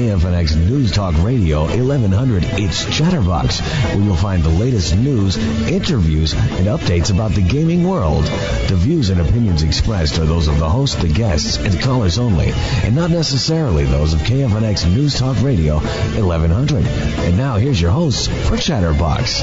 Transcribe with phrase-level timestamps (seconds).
[0.00, 5.36] KFNX News Talk Radio 1100, it's Chatterbox, where you'll find the latest news,
[5.68, 8.24] interviews, and updates about the gaming world.
[8.24, 12.50] The views and opinions expressed are those of the host, the guests, and callers only,
[12.82, 16.86] and not necessarily those of KFNX News Talk Radio 1100.
[16.86, 19.42] And now here's your host for Chatterbox.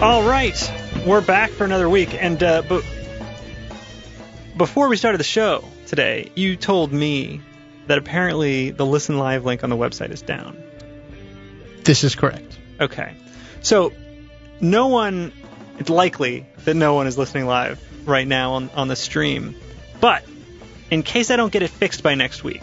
[0.00, 0.72] All right,
[1.04, 2.84] we're back for another week, and uh, but
[4.58, 7.40] before we started the show today, you told me
[7.86, 10.56] that apparently the Listen Live link on the website is down.
[11.84, 12.58] This is correct.
[12.80, 13.14] Okay,
[13.62, 13.92] so
[14.60, 15.32] no one,
[15.78, 19.54] it's likely that no one is listening live right now on on the stream,
[20.00, 20.22] but
[20.90, 22.62] in case I don't get it fixed by next week,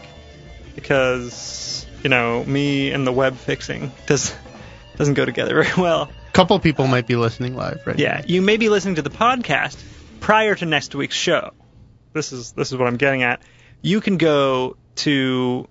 [0.75, 4.33] because you know me and the web fixing does
[4.97, 6.03] doesn't go together very well.
[6.27, 8.23] A couple people might be listening live right Yeah, now.
[8.27, 9.81] you may be listening to the podcast
[10.19, 11.51] prior to next week's show.
[12.15, 13.41] This is this is what I'm getting at.
[13.81, 15.67] You can go to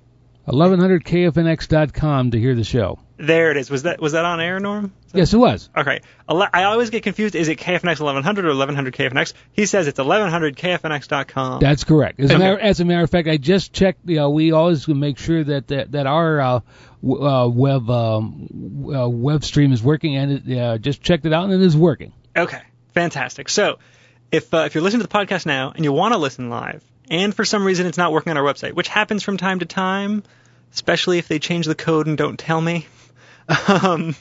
[0.47, 2.99] 1100kfnx.com to hear the show.
[3.17, 3.51] there.
[3.51, 3.71] It is.
[3.71, 4.93] Was that was that on air, Norm?
[5.15, 5.71] Yes, it was.
[5.75, 6.01] Okay.
[6.29, 7.35] I always get confused.
[7.35, 9.33] Is it KFNX 1100 or 1100 KFNX?
[9.53, 11.61] He says it's 1100 KFNX.com.
[11.61, 12.21] That's correct.
[12.21, 14.01] As, a matter, as a matter of fact, I just checked.
[14.05, 16.61] You know, we always make sure that that, that our uh,
[17.03, 21.33] w- uh, web um, uh, web stream is working, and it, uh, just checked it
[21.33, 22.13] out, and it is working.
[22.37, 22.61] Okay,
[22.93, 23.49] fantastic.
[23.49, 23.79] So,
[24.35, 26.83] if uh, if you're listening to the podcast now and you want to listen live,
[27.09, 29.67] and for some reason it's not working on our website, which happens from time to
[29.67, 30.23] time,
[30.73, 32.87] especially if they change the code and don't tell me,
[33.69, 34.17] um,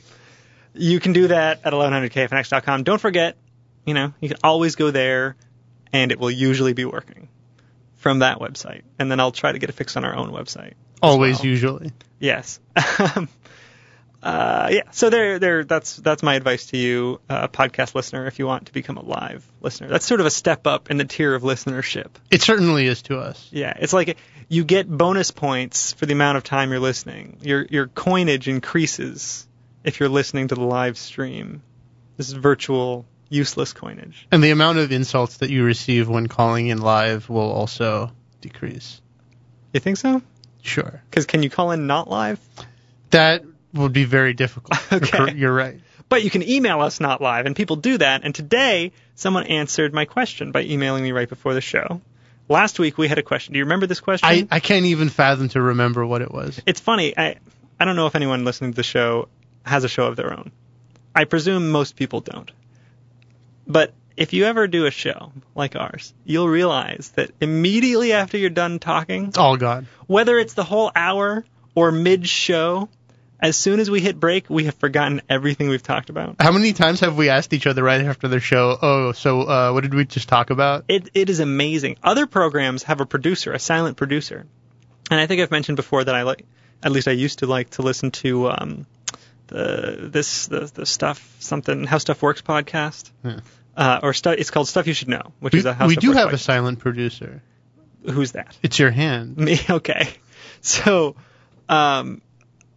[0.73, 2.83] you can do that at 1100kfnx.com.
[2.83, 3.37] Don't forget,
[3.85, 5.35] you know, you can always go there,
[5.91, 7.27] and it will usually be working
[7.97, 10.73] from that website, and then I'll try to get it fixed on our own website.
[11.01, 11.47] Always, well.
[11.47, 11.91] usually.
[12.19, 12.59] Yes.
[14.23, 14.83] uh, yeah.
[14.91, 15.63] So there, there.
[15.65, 19.03] That's that's my advice to you, uh, podcast listener, if you want to become a
[19.03, 19.89] live listener.
[19.89, 22.07] That's sort of a step up in the tier of listenership.
[22.31, 23.49] It certainly is to us.
[23.51, 23.73] Yeah.
[23.77, 27.37] It's like you get bonus points for the amount of time you're listening.
[27.41, 29.45] Your your coinage increases
[29.83, 31.61] if you're listening to the live stream.
[32.15, 34.27] This is virtual useless coinage.
[34.31, 39.01] And the amount of insults that you receive when calling in live will also decrease.
[39.73, 40.21] You think so?
[40.61, 41.01] Sure.
[41.09, 42.39] Because can you call in not live?
[43.09, 44.79] That would be very difficult.
[44.91, 45.35] You're Okay.
[45.35, 45.79] You're right.
[46.09, 48.21] But you can email us not live, and people do that.
[48.23, 52.01] And today, someone answered my question by emailing me right before the show.
[52.49, 53.53] Last week we had a question.
[53.53, 54.27] Do you remember this question?
[54.29, 56.61] I, I can't even fathom to remember what it was.
[56.65, 57.17] it's funny.
[57.17, 57.37] I
[57.79, 59.29] I don't know if anyone listening to the show
[59.65, 60.51] has a show of their own.
[61.15, 62.51] I presume most people don't.
[63.65, 68.49] But if you ever do a show like ours, you'll realize that immediately after you're
[68.49, 69.87] done talking, It's all gone.
[70.07, 71.45] whether it's the whole hour
[71.75, 72.89] or mid show,
[73.43, 76.37] as soon as we hit break, we have forgotten everything we've talked about.
[76.39, 79.71] How many times have we asked each other right after the show, oh, so uh,
[79.73, 80.85] what did we just talk about?
[80.87, 81.97] It it is amazing.
[82.01, 84.45] Other programs have a producer, a silent producer,
[85.11, 86.45] and I think I've mentioned before that I like,
[86.81, 88.87] at least I used to like to listen to um,
[89.47, 93.39] the this the the stuff something how stuff works podcast, Yeah.
[93.75, 95.97] uh, or stu- it's called Stuff You Should Know, which We, is a how we
[95.97, 97.41] do have a silent producer.
[98.09, 98.57] Who's that?
[98.63, 99.37] It's your hand.
[99.45, 99.57] Me.
[99.69, 100.07] Okay.
[100.61, 101.15] So,
[101.69, 102.21] um,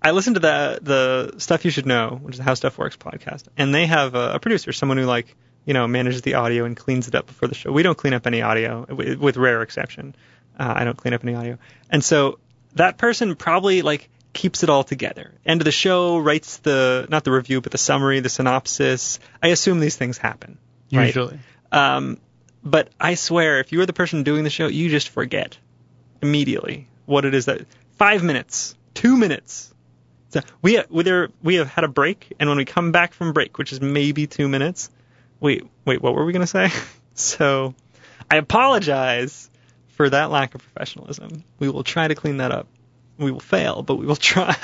[0.03, 2.97] I listened to the the stuff you should know, which is the How Stuff Works
[2.97, 5.35] podcast, and they have a, a producer, someone who like
[5.65, 7.73] you know manages the audio and cleans it up before the show.
[7.73, 10.15] We don't clean up any audio, with, with rare exception.
[10.59, 11.59] Uh, I don't clean up any audio,
[11.91, 12.39] and so
[12.75, 15.33] that person probably like keeps it all together.
[15.45, 19.19] End of the show, writes the not the review, but the summary, the synopsis.
[19.43, 20.59] I assume these things happen.
[20.93, 21.07] right?
[21.07, 21.39] Usually.
[21.73, 22.19] Um,
[22.63, 25.57] but I swear, if you were the person doing the show, you just forget
[26.21, 29.73] immediately what it is that five minutes, two minutes.
[30.29, 33.15] So we have, we there we have had a break, and when we come back
[33.15, 34.91] from break, which is maybe two minutes,
[35.41, 36.71] wait wait what were we gonna say?
[37.15, 37.75] so
[38.31, 39.51] I apologize
[39.89, 41.45] for that lack of professionalism.
[41.59, 42.67] We will try to clean that up.
[43.19, 44.55] We will fail, but we will try.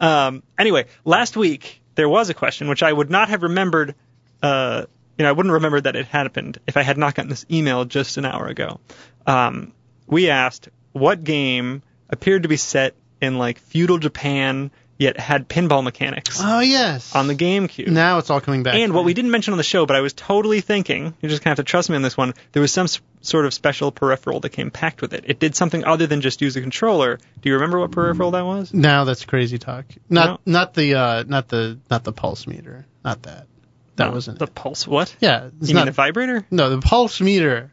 [0.00, 3.94] um, anyway, last week there was a question which I would not have remembered.
[4.42, 4.86] Uh,
[5.18, 7.84] you know, I wouldn't remember that it happened if I had not gotten this email
[7.84, 8.80] just an hour ago.
[9.26, 9.72] Um,
[10.06, 15.82] we asked what game appeared to be set in like feudal Japan, yet had pinball
[15.82, 17.14] mechanics Oh, yes.
[17.16, 17.88] on the GameCube.
[17.88, 18.74] Now it's all coming back.
[18.76, 21.42] And what we didn't mention on the show, but I was totally thinking, you're just
[21.42, 22.34] gonna have to trust me on this one.
[22.52, 22.86] There was some
[23.22, 25.24] sort of special peripheral that came packed with it.
[25.26, 27.18] It did something other than just use a controller.
[27.40, 28.72] Do you remember what peripheral that was?
[28.72, 29.86] Now that's crazy talk.
[30.08, 30.52] Not No.
[30.60, 32.86] not the uh not the not the pulse meter.
[33.04, 33.46] Not that.
[33.96, 34.54] That No, wasn't the it.
[34.54, 34.86] pulse.
[34.88, 35.14] What?
[35.20, 36.46] Yeah, it's you not mean the vibrator?
[36.50, 37.72] No, the pulse meter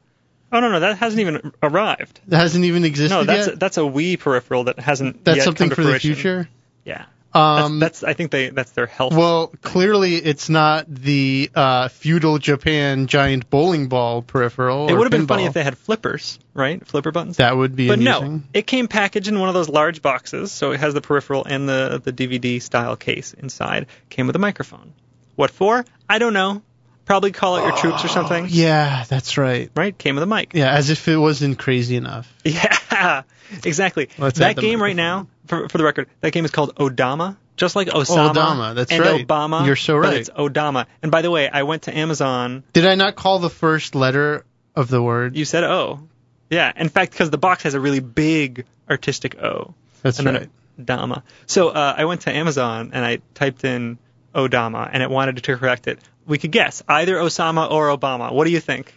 [0.51, 2.19] Oh no, no, that hasn't even arrived.
[2.27, 3.59] that hasn't even existed No, that's yet.
[3.59, 5.24] that's a Wii peripheral that hasn't.
[5.24, 6.15] that's yet something come to for the fruition.
[6.15, 6.50] future.
[6.86, 7.06] Yeah.
[7.33, 9.13] Um, that's, that's I think they that's their health.
[9.13, 14.89] well, clearly it's not the uh, feudal Japan giant bowling ball peripheral.
[14.89, 16.86] it would have been funny if they had flippers, right?
[16.86, 17.38] Flipper buttons.
[17.38, 18.38] That would be but amusing.
[18.39, 21.45] no, it came packaged in one of those large boxes, so it has the peripheral
[21.45, 23.88] and the the DVD style case inside.
[24.09, 24.92] Came with a microphone.
[25.38, 25.86] What for?
[26.09, 26.62] I don't know.
[27.06, 28.48] Probably call out your troops or something.
[28.50, 29.69] Yeah, that's right.
[29.75, 29.98] Right?
[29.98, 30.53] Came with a mic.
[30.53, 32.31] Yeah, as if it wasn't crazy enough.
[32.45, 33.24] Yeah,
[33.63, 34.09] exactly.
[34.18, 37.75] Let's that game right now, for, for the record, that game is called Odama, just
[37.75, 39.27] like Osama Odama, that's and right.
[39.27, 39.65] Obama.
[39.65, 40.18] You're so right.
[40.18, 40.86] it's Odama.
[41.01, 42.63] And by the way, I went to Amazon.
[42.74, 44.45] Did I not call the first letter
[44.75, 45.36] of the word?
[45.36, 46.07] You said O.
[46.50, 49.74] Yeah, in fact, because the box has a really big artistic O.
[50.01, 50.39] That's and right.
[50.39, 50.50] then
[50.86, 51.24] Dama.
[51.45, 53.97] So uh, I went to Amazon and I typed in
[54.33, 56.00] Odama, and it wanted to correct it.
[56.25, 58.31] We could guess either Osama or Obama.
[58.31, 58.94] What do you think?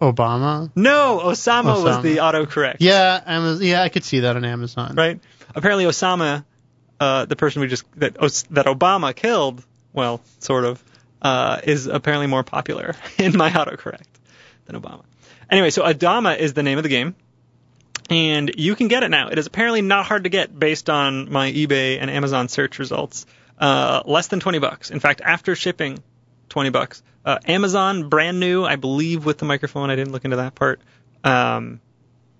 [0.00, 0.70] Obama.
[0.74, 2.02] No, Osama, was Osama.
[2.02, 2.76] the autocorrect.
[2.80, 4.94] Yeah, yeah, I could see that on Amazon.
[4.96, 5.20] right?
[5.54, 6.44] Apparently, Osama,
[6.98, 10.82] uh, the person we just that Os- that Obama killed, well, sort of,
[11.20, 14.06] uh, is apparently more popular in my autocorrect
[14.66, 15.02] than Obama.
[15.50, 17.14] Anyway, so Odama is the name of the game,
[18.10, 19.28] and you can get it now.
[19.28, 23.26] It is apparently not hard to get based on my eBay and Amazon search results.
[23.62, 24.90] Uh, less than twenty bucks.
[24.90, 26.02] In fact, after shipping,
[26.48, 27.00] twenty bucks.
[27.24, 29.88] Uh, Amazon, brand new, I believe, with the microphone.
[29.88, 30.80] I didn't look into that part.
[31.22, 31.80] Um,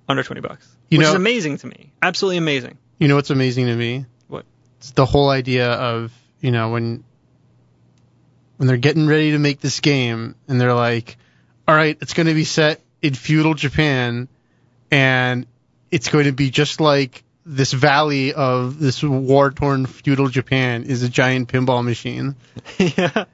[0.09, 1.93] under twenty bucks, You which is amazing to me.
[2.03, 2.77] Absolutely amazing.
[2.99, 4.05] You know what's amazing to me?
[4.27, 4.45] What?
[4.79, 7.05] It's the whole idea of you know when
[8.57, 11.17] when they're getting ready to make this game and they're like,
[11.69, 14.27] all right, it's going to be set in feudal Japan,
[14.91, 15.47] and
[15.93, 21.03] it's going to be just like this valley of this war torn feudal Japan is
[21.03, 22.37] a giant pinball machine.
[22.79, 23.25] yeah.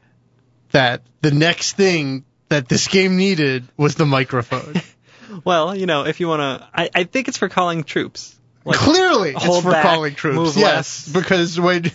[0.70, 4.74] That the next thing that this game needed was the microphone.
[5.44, 8.34] Well, you know, if you want to, I, I think it's for calling troops.
[8.64, 10.56] Like, Clearly, it's for back, calling troops.
[10.56, 11.08] yes, less.
[11.08, 11.84] because when,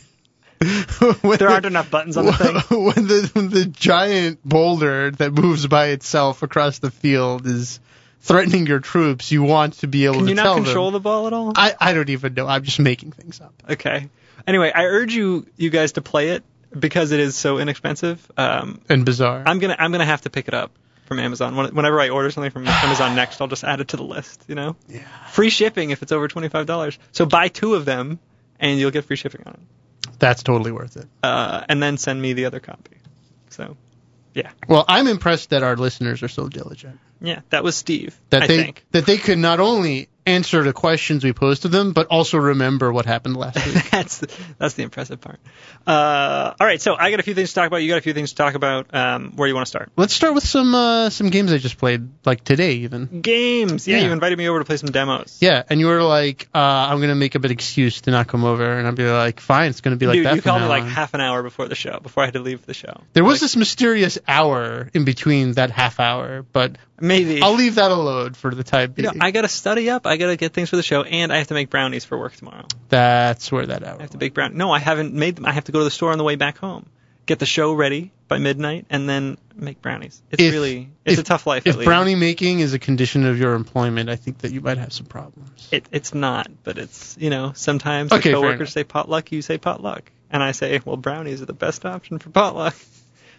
[1.22, 2.84] when there aren't enough buttons on the thing.
[2.86, 7.80] when the when the giant boulder that moves by itself across the field is
[8.24, 10.94] threatening your troops, you want to be able Can to you not control them.
[10.94, 11.54] the ball at all?
[11.56, 12.48] I I don't even know.
[12.48, 13.54] I'm just making things up.
[13.70, 14.10] Okay.
[14.48, 16.44] Anyway, I urge you, you guys, to play it
[16.78, 18.20] because it is so inexpensive.
[18.36, 19.44] Um, And bizarre.
[19.46, 20.72] I'm gonna, I'm gonna have to pick it up
[21.06, 21.56] from Amazon.
[21.56, 24.44] Whenever I order something from Amazon next, I'll just add it to the list.
[24.48, 25.02] You know, yeah.
[25.30, 26.98] free shipping if it's over twenty five dollars.
[27.12, 28.20] So buy two of them,
[28.60, 29.60] and you'll get free shipping on it.
[30.20, 31.08] That's totally worth it.
[31.22, 32.98] Uh, and then send me the other copy.
[33.50, 33.78] So,
[34.34, 37.00] yeah, Well, I'm impressed that our listeners are so diligent.
[37.22, 38.20] yeah, that was Steve.
[38.30, 38.86] That I they think.
[38.92, 42.92] that they could not only answer the questions we posed to them, but also remember
[42.94, 43.90] what happened last week.
[43.92, 45.40] that's the, that's the impressive part.
[45.86, 47.78] Uh, all right, so I got a few things to talk about.
[47.78, 48.94] You got a few things to talk about.
[48.94, 49.92] Um, where do you want to start?
[49.98, 53.22] Let's start with some uh, some games I just played, like today even.
[53.22, 53.88] Games.
[53.88, 54.06] Yeah, Yeah.
[54.06, 55.38] you invited me over to play some demos.
[55.42, 58.44] Yeah, and you were like, uh, "I'm gonna make up an excuse to not come
[58.46, 60.68] over," and I'd be like, "Fine, it's gonna be like Dude, that." you called me
[60.68, 63.02] like on." half an hour before the show, before I had to leave the show.
[63.14, 67.42] There was Like, this mysterious hour in between that half hour, but maybe.
[67.42, 69.18] I'll leave that alone for the time you being.
[69.18, 70.06] know, I got to study up.
[70.08, 72.18] I got to get things for the show, and I have to make brownies for
[72.18, 72.66] work tomorrow.
[72.90, 73.98] That's where that hour.
[74.00, 74.56] I have to bake brown.
[74.58, 75.46] No, I haven't made them.
[75.46, 76.86] I have to go to the store on the way back home,
[77.26, 80.22] get the show ready by midnight, and then make brownies.
[80.32, 81.68] It's If- really, it's if- a tough life.
[81.68, 81.86] If at least.
[81.88, 85.06] brownie making is a condition of your employment, I think that you might have some
[85.06, 85.68] problems.
[85.72, 89.58] It, it's not, but it's you know sometimes Okay, the coworkers say potluck, you say
[89.58, 92.76] potluck, and I say well brownies are the best option for potluck.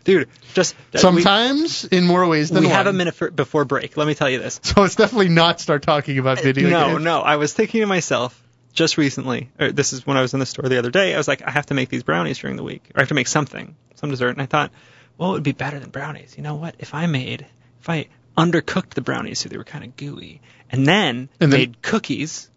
[0.05, 2.71] Dude, just we- Sometimes in more ways we, than one.
[2.71, 3.97] We have a minute for, before break.
[3.97, 4.61] Let me tell you this.
[4.63, 7.05] So let's definitely not start talking about uh, video no, games.
[7.05, 7.23] no, no.
[7.23, 8.41] I was thinking to myself
[8.75, 9.51] just recently.
[9.59, 11.15] Or this is when I was in the store the other day.
[11.15, 13.09] I was like, I have to make these brownies during the week, or I have
[13.09, 14.73] to make something, some dessert, and I thought,
[15.17, 16.35] well, it would be better than brownies.
[16.37, 16.75] You know what?
[16.79, 17.47] If I made,
[17.81, 21.61] if I undercooked the brownies so they were kind of gooey, and then And then-
[21.61, 22.51] made cookies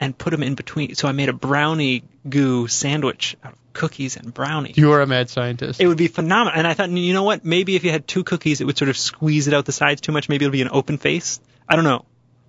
[0.00, 0.94] and put them in between.
[0.94, 4.76] So I made a brownie goo sandwich out of cookies and brownies.
[4.76, 5.80] You are a mad scientist.
[5.80, 6.58] It would be phenomenal.
[6.58, 7.44] And I thought, you know what?
[7.44, 10.00] Maybe if you had two cookies, it would sort of squeeze it out the sides
[10.00, 10.28] too much.
[10.28, 11.40] Maybe it'll be an open face.
[11.68, 12.04] I don't know.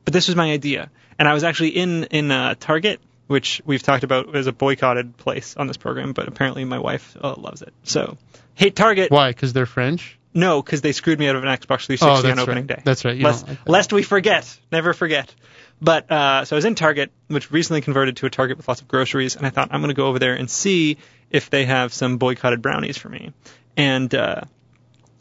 [0.06, 0.90] But this was my idea.
[1.20, 5.18] And I was actually in in uh, Target, which we've talked about as a boycotted
[5.18, 7.74] place on this program, but apparently my wife uh, loves it.
[7.84, 8.18] So,
[8.54, 9.12] hate Target.
[9.12, 9.32] Why?
[9.32, 10.18] Because they're French.
[10.34, 12.78] No, because they screwed me out of an Xbox 360 Oh, on opening right.
[12.78, 12.82] day.
[12.86, 13.18] That's right.
[13.18, 13.70] You Lest, like that.
[13.72, 14.60] lest we forget.
[14.72, 15.34] Never forget.
[15.82, 18.82] But uh, so I was in Target, which recently converted to a Target with lots
[18.82, 20.98] of groceries, and I thought I'm going to go over there and see
[21.30, 23.32] if they have some boycotted brownies for me.
[23.76, 24.42] And uh,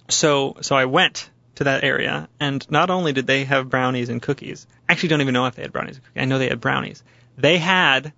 [0.09, 4.23] so so I went to that area, and not only did they have brownies and
[4.23, 6.23] cookies, I actually don't even know if they had brownies and cookies.
[6.23, 7.03] I know they had brownies.
[7.37, 8.13] They had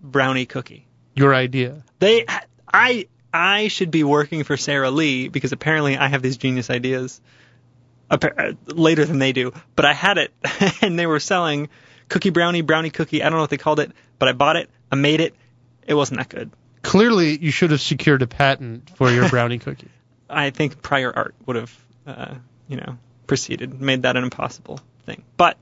[0.00, 0.86] brownie cookie.
[1.14, 1.84] Your idea.
[2.00, 2.26] They,
[2.72, 7.20] I, I should be working for Sara Lee because apparently I have these genius ideas
[8.66, 9.52] later than they do.
[9.76, 10.32] But I had it,
[10.82, 11.68] and they were selling
[12.08, 13.22] cookie brownie, brownie cookie.
[13.22, 14.70] I don't know what they called it, but I bought it.
[14.90, 15.34] I made it.
[15.86, 16.50] It wasn't that good.
[16.82, 19.90] clearly you should have secured a patent for your brownie cookie.
[20.28, 22.34] I think prior art would have, uh,
[22.68, 25.22] you know, proceeded, made that an impossible thing.
[25.36, 25.58] But,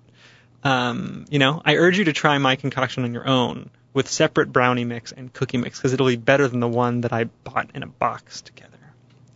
[0.62, 4.52] um, you know, I urge you to try my concoction on your own with separate
[4.52, 7.70] brownie mix and cookie mix because it'll be better than the one that I bought
[7.74, 8.68] in a box together.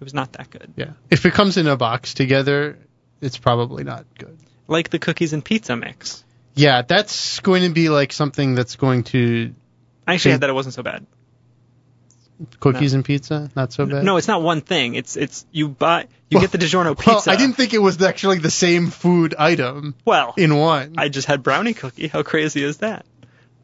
[0.01, 0.73] It was not that good.
[0.77, 0.91] Yeah.
[1.11, 2.79] If it comes in a box together,
[3.21, 4.37] it's probably not good.
[4.69, 6.25] Like the cookies and pizza mix.
[6.55, 9.55] Yeah, that's going to be like something that's going to
[10.07, 11.07] I actually had that it wasn't so bad.
[12.61, 14.05] cookies and pizza, not so bad.
[14.05, 14.95] No, it's not one thing.
[14.95, 17.31] It's it's you buy you get the DiGiorno Well, pizza.
[17.31, 20.95] I didn't think it was actually the same food item Well, in one.
[20.99, 22.09] I just had brownie cookie.
[22.09, 23.05] How crazy is that?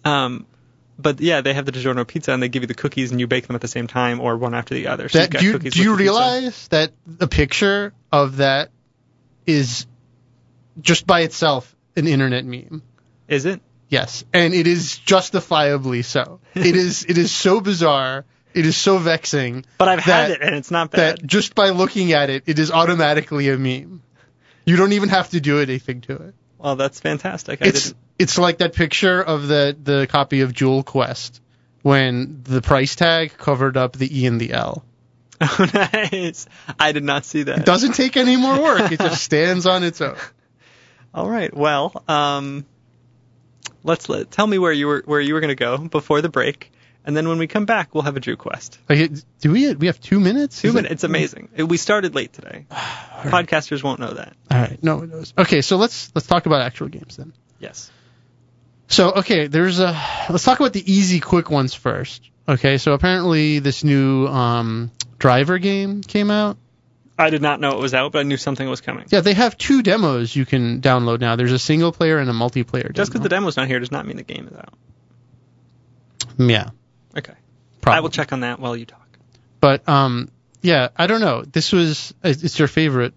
[0.05, 0.47] Um,
[0.99, 3.27] but yeah, they have the DiGiorno pizza and they give you the cookies and you
[3.27, 5.09] bake them at the same time or one after the other.
[5.09, 6.03] So that, do you, cookies do you the pizza.
[6.03, 8.71] realize that the picture of that
[9.47, 9.87] is
[10.81, 12.83] just by itself an internet meme?
[13.29, 13.61] Is it?
[13.89, 16.41] Yes, and it is justifiably so.
[16.55, 18.25] it is it is so bizarre.
[18.55, 19.65] It is so vexing.
[19.79, 21.19] But I've that, had it and it's not bad.
[21.19, 24.03] That just by looking at it, it is automatically a meme.
[24.67, 26.35] You don't even have to do anything to it.
[26.59, 27.63] well, that's fantastic.
[27.63, 27.97] I It's didn't.
[28.19, 31.41] it's like that picture of the the copy of Jewel Quest
[31.83, 34.85] when the price tag covered up the E and the L.
[35.43, 36.47] Oh, nice.
[36.79, 37.61] I did not see that.
[37.61, 38.93] It doesn't take any more work.
[38.93, 40.17] It just stands on its own.
[41.13, 41.53] All right.
[41.53, 42.65] Well, um,
[43.83, 46.29] let's let tell me where you were where you were going to go before the
[46.29, 46.73] break,
[47.05, 48.79] and then when we come back, we'll have a Drew quest.
[48.89, 50.61] Like, do we we have two minutes?
[50.61, 50.93] Two minutes.
[50.93, 51.51] It's amazing.
[51.57, 52.67] We started late today.
[52.71, 54.35] Podcasters won't know that.
[54.51, 55.35] All right, no one knows.
[55.37, 57.33] Okay, so let's let's talk about actual games then.
[57.59, 57.91] Yes.
[58.89, 59.93] So okay, there's a
[60.31, 62.31] let's talk about the easy, quick ones first.
[62.49, 66.57] Okay, so apparently this new um, driver game came out.
[67.19, 69.05] I did not know it was out, but I knew something was coming.
[69.11, 71.37] Yeah, they have two demos you can download now.
[71.37, 72.93] There's a single player and a multiplayer.
[72.93, 73.23] Just because demo.
[73.23, 74.75] the demo's not here does not mean the game is out.
[76.39, 76.71] yeah,
[77.17, 77.35] Okay.
[77.81, 77.97] probably.
[77.97, 78.99] I will check on that while you talk.
[79.61, 80.31] But um,
[80.63, 81.43] yeah, I don't know.
[81.43, 83.15] This was it's your favorite.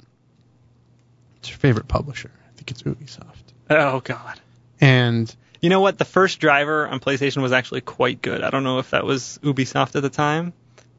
[1.38, 2.30] It's your favorite publisher.
[2.48, 3.24] I think it's Ubisoft.
[3.70, 4.40] Oh God.
[4.82, 5.34] And
[5.66, 5.98] You know what?
[5.98, 8.44] The first driver on PlayStation was actually quite good.
[8.44, 10.54] I don't know if that was Ubisoft at the time,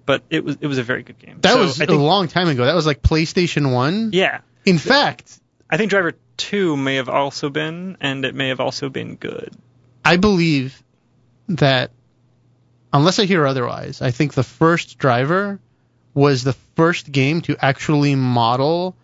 [0.05, 1.39] but it was it was a very good game.
[1.43, 2.65] that So was I a think, long time ago.
[2.67, 4.11] That was like PlayStation One.
[4.13, 4.41] yeah.
[4.65, 5.39] In fact,
[5.71, 9.55] I think Driver Two may have also been, and it may have also been good.
[10.05, 10.83] I believe
[11.51, 11.93] that
[12.93, 15.61] unless I hear otherwise, I think the first driver
[16.13, 18.97] was the first game to actually model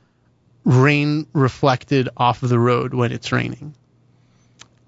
[0.65, 3.77] rain reflected off of the road when it's raining.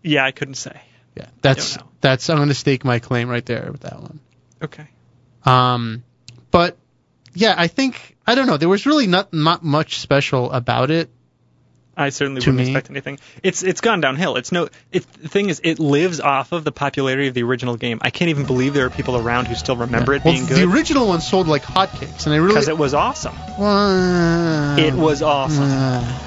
[0.05, 0.81] Yeah, I couldn't say.
[1.17, 4.21] Yeah, that's that's I'm going to stake my claim right there with that one.
[4.63, 4.87] Okay.
[5.45, 6.05] Um,
[6.51, 6.77] but
[7.35, 8.57] yeah, I think I don't know.
[8.57, 11.11] There was really not not much special about it.
[11.97, 13.21] I certainly wouldn't me- expect anything.
[13.45, 14.35] It's it's gone downhill.
[14.37, 14.69] It's no.
[14.91, 17.99] It, the thing is, it lives off of the popularity of the original game.
[18.03, 20.57] I can't even believe there are people around who still remember it well, being good.
[20.57, 23.37] the original one sold like hotcakes, and I really because it was awesome.
[23.61, 25.63] Well, It was awesome.
[25.63, 26.19] uh,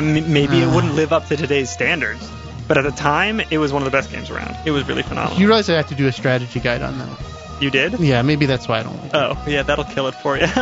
[0.00, 2.28] M- maybe it wouldn't live up to today's standards,
[2.66, 4.56] but at the time, it was one of the best games around.
[4.66, 5.38] It was really phenomenal.
[5.38, 7.08] you realize I have to do a strategy guide on that.
[7.60, 8.00] You did?
[8.00, 9.10] Yeah, maybe that's why I don't like it.
[9.14, 10.46] Oh, yeah, that'll kill it for you.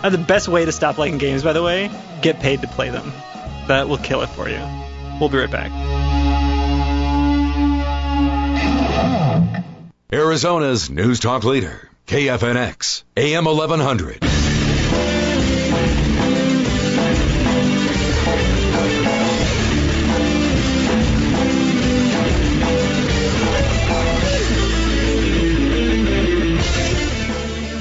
[0.00, 1.90] Uh, the best way to stop liking games, by the way,
[2.22, 3.12] get paid to play them.
[3.66, 4.60] That will kill it for you.
[5.18, 5.72] We'll be right back.
[10.12, 14.20] Arizona's news talk leader, KFNX, AM 1100.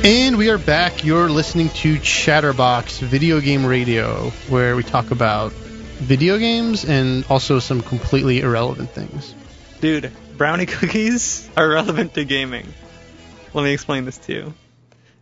[0.04, 1.04] And we are back.
[1.04, 7.60] You're listening to Chatterbox Video Game Radio, where we talk about video games and also
[7.60, 9.34] some completely irrelevant things.
[9.82, 12.74] Dude, brownie cookies are relevant to gaming.
[13.54, 14.54] Let me explain this to you.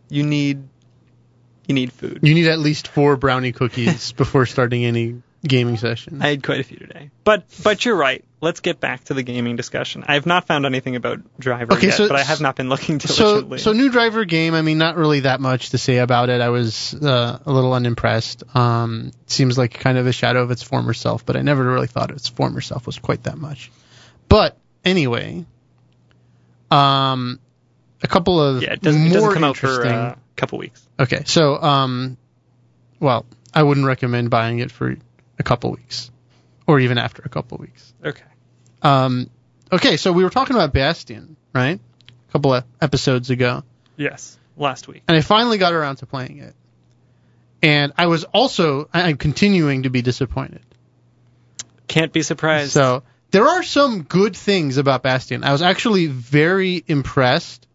[0.08, 0.68] You need
[1.66, 2.20] you need food.
[2.22, 6.20] You need at least four brownie cookies before starting any gaming session.
[6.22, 7.10] I had quite a few today.
[7.24, 8.24] But but you're right.
[8.40, 10.04] Let's get back to the gaming discussion.
[10.06, 12.68] I have not found anything about Driver Okay, yet, so- but I have not been
[12.68, 13.58] looking so, diligently.
[13.58, 14.54] so new driver game.
[14.54, 16.40] I mean, not really that much to say about it.
[16.40, 18.44] I was uh, a little unimpressed.
[18.54, 21.86] Um, seems like kind of a shadow of its former self, but I never really
[21.86, 23.72] thought its former self was quite that much.
[24.28, 25.46] But anyway,
[26.70, 27.40] um,
[28.02, 30.86] a couple of yeah, it doesn't, it doesn't come out for uh, a couple weeks.
[30.98, 32.16] Okay, so um,
[33.00, 33.24] well,
[33.54, 34.96] I wouldn't recommend buying it for
[35.38, 36.10] a couple weeks,
[36.66, 37.92] or even after a couple weeks.
[38.04, 38.22] Okay.
[38.82, 39.30] Um,
[39.72, 41.80] okay, so we were talking about Bastion, right?
[42.28, 43.62] A couple of episodes ago,
[43.96, 45.02] Yes, last week.
[45.08, 46.54] and I finally got around to playing it,
[47.62, 50.62] and I was also I'm continuing to be disappointed.
[51.88, 52.72] Can't be surprised.
[52.72, 55.44] So there are some good things about Bastion.
[55.44, 57.66] I was actually very impressed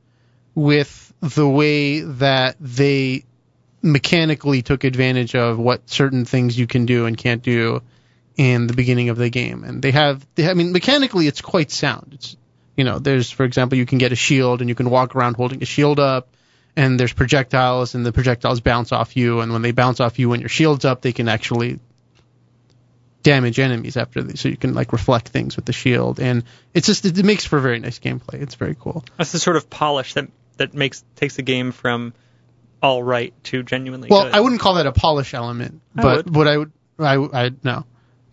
[0.53, 3.25] with the way that they
[3.81, 7.81] mechanically took advantage of what certain things you can do and can't do
[8.37, 9.63] in the beginning of the game.
[9.63, 12.11] And they have, they I mean, mechanically it's quite sound.
[12.13, 12.37] It's,
[12.77, 15.35] you know, there's, for example, you can get a shield and you can walk around
[15.35, 16.29] holding a shield up.
[16.73, 19.41] And there's projectiles, and the projectiles bounce off you.
[19.41, 21.81] And when they bounce off you when your shield's up, they can actually
[23.23, 26.87] damage enemies after these, so you can like reflect things with the shield, and it's
[26.87, 28.41] just it, makes for very nice gameplay.
[28.41, 29.03] It's very cool.
[29.17, 32.13] That's the sort of polish that that makes takes the game from
[32.81, 34.33] all right to genuinely Well, good.
[34.33, 36.35] I wouldn't call that a polish element, I but would.
[36.35, 37.85] what I would I I no,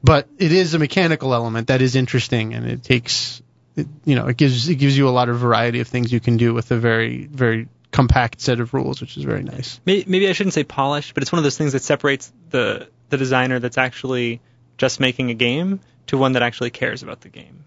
[0.03, 3.43] but it is a mechanical element that is interesting, and it takes
[3.77, 6.21] it, you know it gives it gives you a lot of variety of things you
[6.21, 9.81] can do with a very very compact set of rules, which is very nice.
[9.87, 12.89] Maybe, maybe I shouldn't say polish, but it's one of those things that separates the
[13.09, 14.41] the designer that's actually
[14.77, 17.65] just making a game to one that actually cares about the game.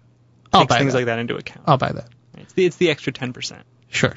[0.52, 0.98] I'll Takes buy things that.
[1.00, 1.62] like that into account.
[1.66, 2.08] I'll buy that.
[2.38, 3.64] It's the it's the extra ten percent.
[3.88, 4.14] Sure.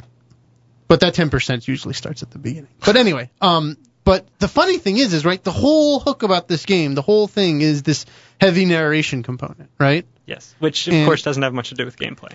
[0.87, 2.69] But that 10% usually starts at the beginning.
[2.85, 6.65] But anyway, um, but the funny thing is, is right, the whole hook about this
[6.65, 8.05] game, the whole thing is this
[8.39, 10.05] heavy narration component, right?
[10.27, 12.33] Yes, which of And- course doesn't have much to do with gameplay.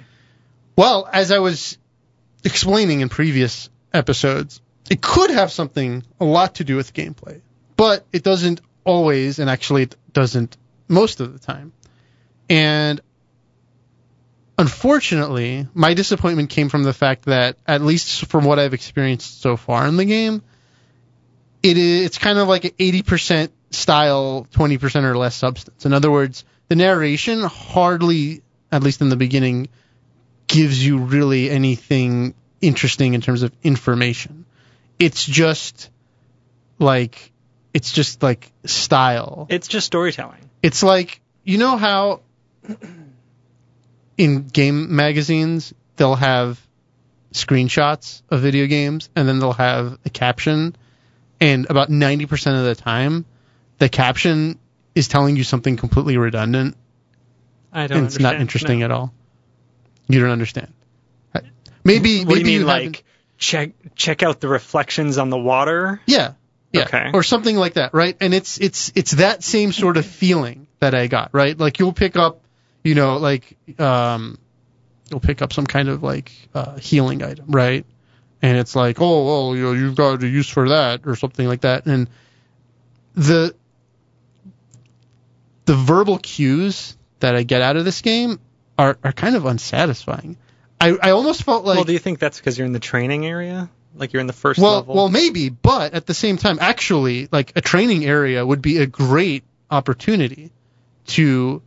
[0.76, 1.78] Well, as I was
[2.44, 7.40] explaining in previous episodes, it could have something a lot to do with gameplay,
[7.76, 10.56] but it doesn't always, and actually it doesn't
[10.88, 11.72] most of the time.
[12.48, 13.00] And
[14.60, 19.56] unfortunately, my disappointment came from the fact that, at least from what I've experienced so
[19.56, 20.42] far in the game,
[21.62, 25.86] it is it's kind of like an 80% style, 20% or less substance.
[25.86, 29.68] In other words, the narration hardly, at least in the beginning,
[30.46, 34.44] gives you really anything interesting in terms of information.
[34.98, 35.90] It's just
[36.78, 37.32] like
[37.72, 39.46] it's just like style.
[39.48, 40.50] It's just storytelling.
[40.62, 42.20] It's like you know how
[44.24, 46.60] in game magazines they'll have
[47.32, 50.74] screenshots of video games and then they'll have a caption
[51.40, 53.24] and about 90% of the time
[53.78, 54.58] the caption
[54.94, 56.76] is telling you something completely redundant
[57.72, 57.98] I don't.
[57.98, 58.84] and it's not interesting No.
[58.86, 59.14] at all.
[60.08, 60.72] You don't understand.
[61.84, 63.04] Maybe What maybe do you mean, haven't- like
[63.38, 66.00] check check out the reflections on the water?
[66.06, 66.32] Yeah.
[66.72, 66.82] Yeah.
[66.82, 67.10] Okay.
[67.14, 68.16] Or something like that, right?
[68.20, 71.56] And it's it's it's that same sort of feeling that I got, right?
[71.58, 72.42] Like you'll pick up,
[72.82, 74.38] you know, like um
[75.10, 77.84] you'll pick up some kind of like uh healing item, right?
[78.42, 81.46] And it's like, oh, well, you know, you've got a use for that or something
[81.46, 81.86] like that.
[81.86, 82.08] And
[83.14, 83.54] the
[85.66, 88.40] the verbal cues that I get out of this game
[88.78, 90.36] are are kind of unsatisfying.
[90.80, 93.26] I I almost felt like well, do you think that's because you're in the training
[93.26, 93.70] area?
[93.94, 94.94] Like you're in the first well, level?
[94.94, 98.86] well, maybe, but at the same time, actually, like a training area would be a
[98.86, 100.52] great opportunity
[101.08, 101.60] to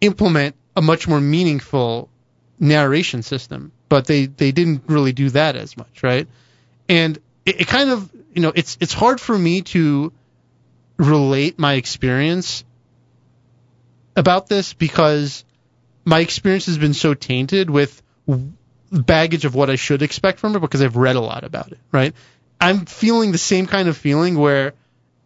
[0.00, 2.08] implement a much more meaningful
[2.60, 3.72] narration system.
[3.88, 6.28] But they they didn't really do that as much, right?
[6.88, 10.12] And it, it kind of you know it's it's hard for me to
[10.98, 12.64] relate my experience
[14.16, 15.44] about this because
[16.04, 18.02] my experience has been so tainted with
[18.90, 21.78] baggage of what I should expect from it because I've read a lot about it,
[21.92, 22.14] right?
[22.60, 24.74] I'm feeling the same kind of feeling where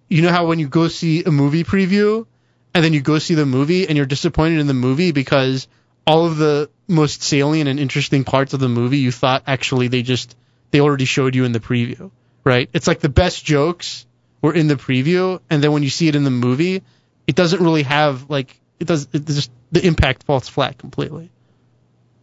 [0.08, 2.26] you know how when you go see a movie preview
[2.74, 5.68] and then you go see the movie and you're disappointed in the movie because
[6.06, 10.02] all of the most salient and interesting parts of the movie you thought actually they
[10.02, 10.36] just
[10.70, 12.10] they already showed you in the preview,
[12.44, 12.68] right?
[12.72, 14.06] It's like the best jokes
[14.40, 16.82] were in the preview and then when you see it in the movie,
[17.26, 21.30] it doesn't really have like it does it just the impact falls flat completely.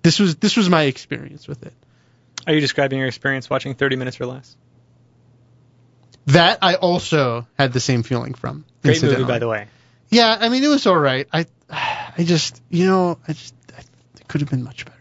[0.01, 1.73] This was this was my experience with it.
[2.47, 4.55] Are you describing your experience watching 30 minutes or less?
[6.27, 8.65] That I also had the same feeling from.
[8.83, 9.67] Great movie, by the way.
[10.09, 11.27] Yeah, I mean it was all right.
[11.31, 14.97] I I just you know I just I, it could have been much better.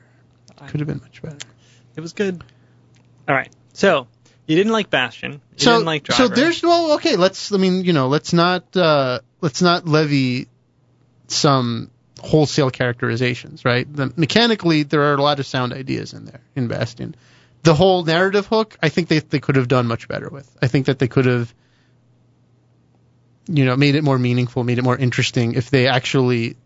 [0.50, 1.38] It could have been much better.
[1.96, 2.42] It was good.
[3.26, 3.50] All right.
[3.72, 4.06] So
[4.46, 5.32] you didn't like Bastion.
[5.32, 6.28] You so didn't like Driver.
[6.28, 10.48] so there's well okay let's I mean you know let's not uh let's not levy
[11.28, 11.90] some
[12.20, 13.90] wholesale characterizations right.
[13.90, 17.14] The, mechanically there are a lot of sound ideas in there in Bastion.
[17.62, 20.54] The whole narrative hook I think they they could have done much better with.
[20.60, 21.52] I think that they could have
[23.48, 26.56] you know made it more meaningful, made it more interesting if they actually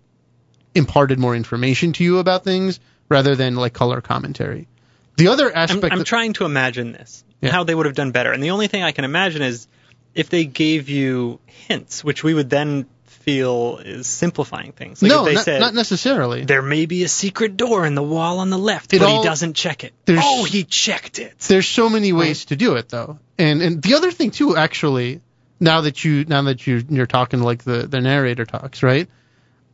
[0.74, 4.68] imparted more information to you about things rather than like color commentary.
[5.16, 7.50] The other I'm, aspect I'm that- trying to imagine this, Yeah.
[7.52, 8.32] how they would have done better.
[8.32, 9.66] And the only thing I can imagine is
[10.14, 15.00] if they gave you hints, which we would then feel is simplifying things.
[15.02, 16.44] Like no, if they not, said, not necessarily.
[16.44, 19.22] there may be a secret door in the wall on the left, It but all-
[19.22, 19.92] he doesn't check it.
[20.08, 21.38] Oh, he checked it.
[21.40, 25.20] there's so many ways to do it though and and the other thing too actually
[25.62, 29.08] now that you now that you you're talking like the the narrator talks right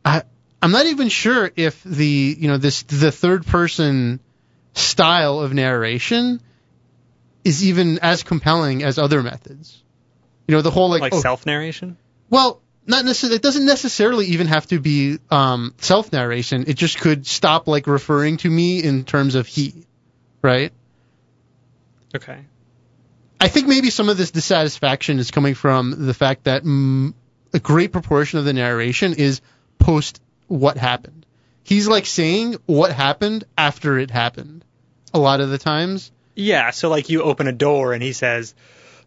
[0.05, 0.21] i
[0.61, 4.21] i'm not even sure if the you know this the third person
[4.73, 6.41] style of narration
[7.43, 9.81] is even as compelling as other methods.
[10.47, 11.97] You know, the whole like, Like oh, self narration.
[12.29, 13.35] well, not necessarily.
[13.35, 16.65] It doesn't necessarily even have to be um, self narration.
[16.67, 19.85] It just could stop like referring to me in terms of he,
[20.41, 20.71] right?
[22.15, 22.39] Okay.
[23.39, 27.13] I think maybe some of this dissatisfaction is coming from the fact that mm,
[27.53, 29.41] a great proportion of the narration is
[29.77, 31.25] post what happened.
[31.63, 34.65] He's like saying what happened after it happened.
[35.13, 36.11] A lot of the times.
[36.35, 36.71] Yeah.
[36.71, 38.53] So like you open a door and he says,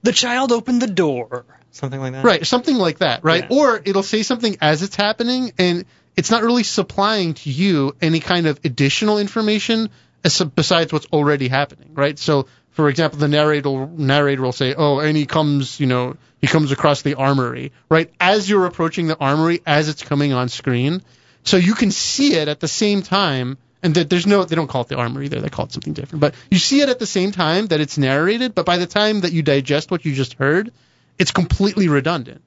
[0.02, 2.24] "The child opened the door." Something like that.
[2.24, 3.46] Right, something like that, right?
[3.50, 3.56] Yeah.
[3.56, 8.20] Or it'll say something as it's happening, and it's not really supplying to you any
[8.20, 9.88] kind of additional information
[10.22, 12.18] as, besides what's already happening, right?
[12.18, 16.46] So, for example, the narrator narrator will say, "Oh, and he comes, you know, he
[16.46, 18.11] comes across the armory," right?
[18.18, 21.02] As you're approaching the armory, as it's coming on screen,
[21.44, 23.58] so you can see it at the same time.
[23.85, 25.92] And that there's no, they don't call it the armory there, they call it something
[25.92, 26.20] different.
[26.20, 29.22] But you see it at the same time that it's narrated, but by the time
[29.22, 30.70] that you digest what you just heard,
[31.18, 32.42] it's completely redundant.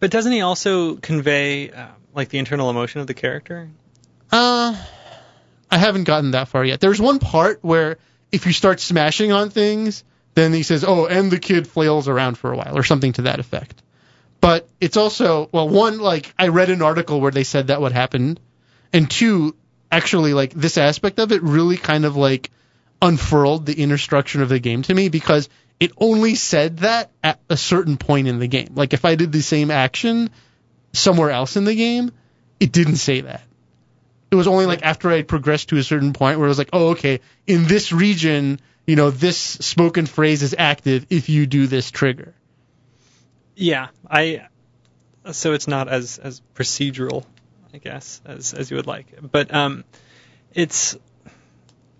[0.00, 3.70] But doesn't he also convey uh, like the internal emotion of the character?
[4.32, 4.76] Uh,
[5.70, 6.80] I haven't gotten that far yet.
[6.80, 7.98] There's one part where
[8.34, 10.02] if you start smashing on things,
[10.34, 13.22] then he says, "Oh, and the kid flails around for a while," or something to
[13.22, 13.80] that effect.
[14.40, 17.92] But it's also well, one like I read an article where they said that would
[17.92, 18.38] happen,
[18.92, 19.54] and two,
[19.90, 22.50] actually like this aspect of it really kind of like
[23.00, 27.38] unfurled the inner structure of the game to me because it only said that at
[27.48, 28.72] a certain point in the game.
[28.74, 30.30] Like if I did the same action
[30.92, 32.12] somewhere else in the game,
[32.58, 33.42] it didn't say that.
[34.34, 36.70] It was only like after I progressed to a certain point where it was like,
[36.72, 41.68] oh, okay, in this region, you know, this spoken phrase is active if you do
[41.68, 42.34] this trigger.
[43.54, 43.90] Yeah.
[44.10, 44.48] I.
[45.30, 47.24] So it's not as as procedural,
[47.72, 49.06] I guess, as as you would like.
[49.22, 49.84] But um,
[50.52, 50.96] it's.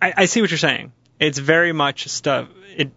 [0.03, 0.93] I, I see what you're saying.
[1.21, 2.49] It's very much stuff.
[2.77, 2.91] It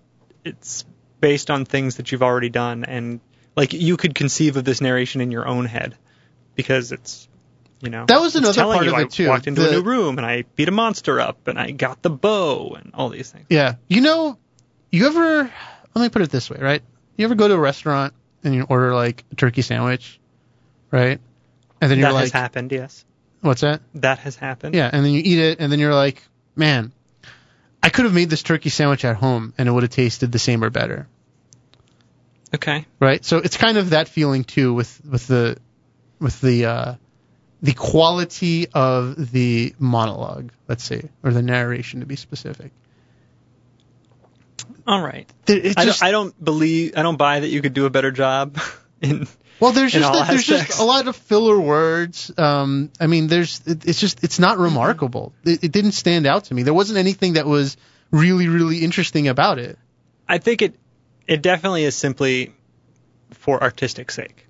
[0.43, 0.83] it's
[1.21, 3.19] based on things that you've already done, and
[3.55, 5.95] like you could conceive of this narration in your own head
[6.55, 7.29] because it's
[7.81, 9.27] you know That was another part you of it, too.
[9.27, 12.01] walked into The- a new room and I beat a monster up and I got
[12.01, 13.45] the bow and all these things.
[13.49, 13.75] Yeah.
[13.87, 14.37] You know,
[14.91, 15.51] you ever,
[15.95, 16.81] let me put it this way, right?
[17.17, 18.13] You ever go to a restaurant
[18.43, 20.19] and you order like a turkey sandwich,
[20.91, 21.19] right?
[21.81, 22.71] And then you're that like, has happened.
[22.71, 23.05] Yes,
[23.41, 23.81] what's that?
[23.95, 24.73] that has happened.
[24.75, 26.23] Yeah, and then you eat it, and then you're like,
[26.55, 26.91] man,
[27.83, 30.39] I could have made this turkey sandwich at home, and it would have tasted the
[30.39, 31.07] same or better,
[32.55, 32.85] Okay.
[32.99, 33.23] right?
[33.23, 35.57] So it's kind of that feeling too with with the
[36.19, 36.93] with the uh,
[37.61, 42.71] the quality of the monologue, let's say, or the narration to be specific.
[44.85, 45.29] All right.
[45.47, 46.93] It I, don't, I don't believe.
[46.95, 48.59] I don't buy that you could do a better job.
[49.01, 49.27] In
[49.59, 50.67] well, there's in just that, there's aspects.
[50.69, 52.31] just a lot of filler words.
[52.35, 55.33] Um, I mean, there's it, it's just it's not remarkable.
[55.43, 56.63] It, it didn't stand out to me.
[56.63, 57.77] There wasn't anything that was
[58.09, 59.77] really really interesting about it.
[60.27, 60.75] I think it
[61.27, 62.53] it definitely is simply
[63.31, 64.46] for artistic sake,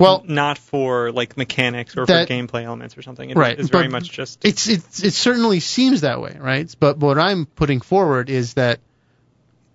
[0.00, 3.30] Well, not for like mechanics or That- for gameplay elements or something.
[3.30, 4.44] It, Right, It's very much just.
[4.44, 6.74] it's it it certainly seems that way, right?
[6.80, 8.80] But what I'm putting forward is that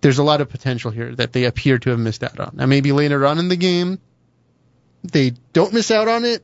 [0.02, 2.52] there's a lot of potential here that they appear to have missed out on.
[2.56, 4.00] Now maybe later on in the game
[5.04, 6.44] they don't miss out on it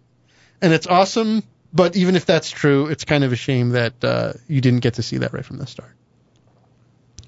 [0.62, 4.34] and it's awesome, but even if that's true, it's kind of a shame that uh,
[4.48, 5.96] you didn't get to see that right from the start.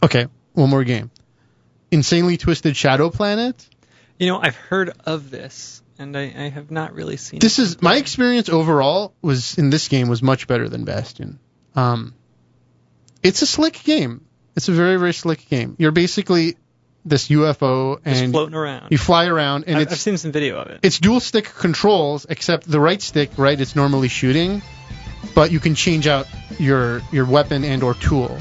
[0.04, 1.10] Okay, one more game.
[1.92, 3.68] Insanely Twisted Shadow Planet.
[4.20, 7.40] You know, I've heard of this, and I, I have not really seen.
[7.40, 7.64] This it.
[7.64, 11.40] is my experience overall was in this game was much better than Bastion.
[11.76, 12.14] Um,
[13.22, 14.26] it's a slick game.
[14.56, 15.76] It's a very very slick game.
[15.80, 16.58] You're basically
[17.06, 18.92] this UFO just and floating around.
[18.92, 20.80] you fly around and I've, it's I've seen some video of it.
[20.84, 24.62] it's dual stick controls except the right stick right it's normally shooting,
[25.36, 26.28] but you can change out
[26.60, 28.40] your your weapon and or tool.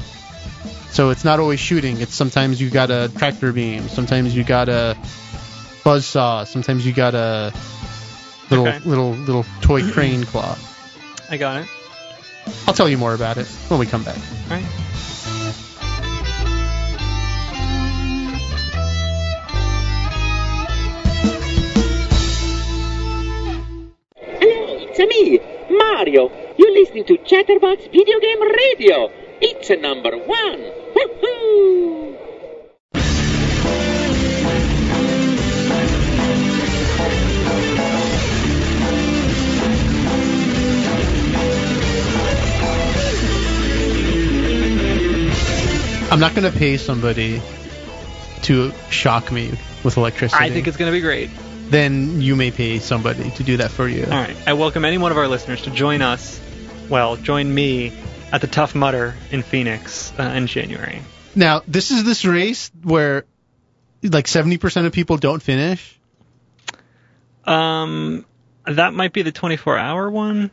[0.91, 1.99] So it's not always shooting.
[2.01, 4.95] It's sometimes you got a tractor beam, sometimes you got a
[5.83, 7.53] buzz saw, sometimes you got a
[8.49, 8.79] little Okay.
[8.87, 10.57] little little toy crane claw.
[11.29, 11.67] I got it.
[12.67, 14.17] I'll tell you more about it when we come back.
[14.17, 14.65] All right.
[24.15, 25.39] Hello, it's me,
[25.77, 26.31] Mario.
[26.57, 29.11] You're listening to Chatterbox Video Game Radio.
[29.41, 30.59] It's a number one.
[30.95, 32.17] Woohoo!
[46.13, 47.41] I'm not going to pay somebody
[48.43, 49.49] to shock me
[49.83, 50.43] with electricity.
[50.43, 51.31] I think it's going to be great.
[51.71, 54.03] then you may pay somebody to do that for you.
[54.03, 54.37] All right.
[54.45, 56.39] I welcome any one of our listeners to join us.
[56.87, 57.91] Well, join me
[58.31, 61.01] at the Tough Mudder in Phoenix uh, in January.
[61.33, 63.25] Now, this is this race where
[64.03, 65.99] like 70% of people don't finish.
[67.43, 68.23] Um,
[68.67, 70.51] that might be the 24 hour one.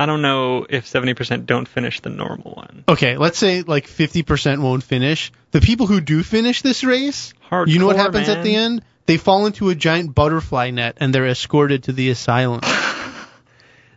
[0.00, 2.84] I don't know if 70% don't finish the normal one.
[2.88, 5.30] Okay, let's say like 50% won't finish.
[5.50, 8.38] The people who do finish this race, Hardcore, you know what happens man.
[8.38, 8.82] at the end?
[9.04, 12.62] They fall into a giant butterfly net and they're escorted to the asylum.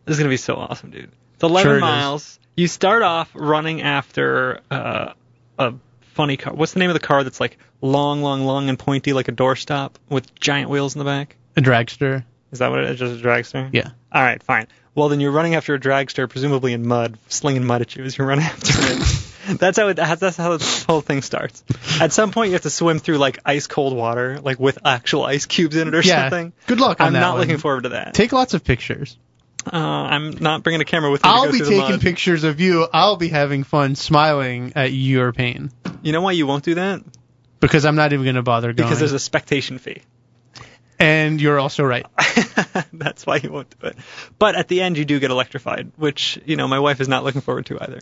[0.06, 1.10] This is gonna be so awesome, dude.
[1.36, 1.82] It's 11 Sure it is.
[1.82, 2.40] miles.
[2.58, 5.14] You start off running after uh,
[5.58, 6.54] a funny car.
[6.54, 9.32] What's the name of the car that's like long, long, long and pointy, like a
[9.32, 11.38] doorstop with giant wheels in the back?
[11.56, 12.26] a dragster.
[12.54, 13.00] Is that what it is?
[13.00, 13.70] Just a dragster?
[13.74, 13.90] Yeah.
[14.12, 14.68] All right, fine.
[14.96, 18.18] Well, then you're running after a dragster, presumably in mud, slinging mud at you as
[18.18, 19.58] you run after it.
[19.60, 21.64] that's how it, that's how this whole thing starts.
[22.00, 25.24] At some point, you have to swim through like ice cold water, like with actual
[25.24, 26.30] ice cubes in it or Yeah.
[26.30, 26.54] something.
[26.68, 27.42] Good luck on I'm not one.
[27.42, 28.14] looking forward to that.
[28.14, 29.18] Take lots of pictures.
[29.66, 31.30] Uh, I'm not bringing a camera with me.
[31.30, 32.86] I'll be the taking pictures of you.
[32.94, 35.72] I'll be having fun smiling at your pain
[36.04, 37.02] You know why you won't do that?
[37.62, 38.88] because I'm not even going to bother going.
[38.88, 40.02] Because there's a spectation fee.
[41.00, 42.06] And you're also right.
[42.94, 43.98] That's why you won't do it.
[44.40, 47.24] But at the end, you do get electrified, which you know my wife is not
[47.24, 48.00] looking forward to either.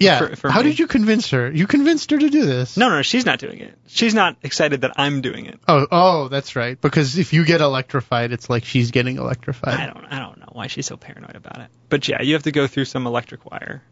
[0.00, 0.18] Yeah.
[0.18, 0.68] For- for How me.
[0.70, 1.50] did you convince her?
[1.50, 2.76] You convinced her to do this.
[2.76, 3.76] No, no, she's not doing it.
[3.88, 5.58] She's not excited that I'm doing it.
[5.66, 6.80] Oh, oh, that's right.
[6.80, 9.74] Because if you get electrified, it's like she's getting electrified.
[9.80, 11.68] I don't, I don't know why she's so paranoid about it.
[11.88, 13.82] But yeah, you have to go through some electric wire,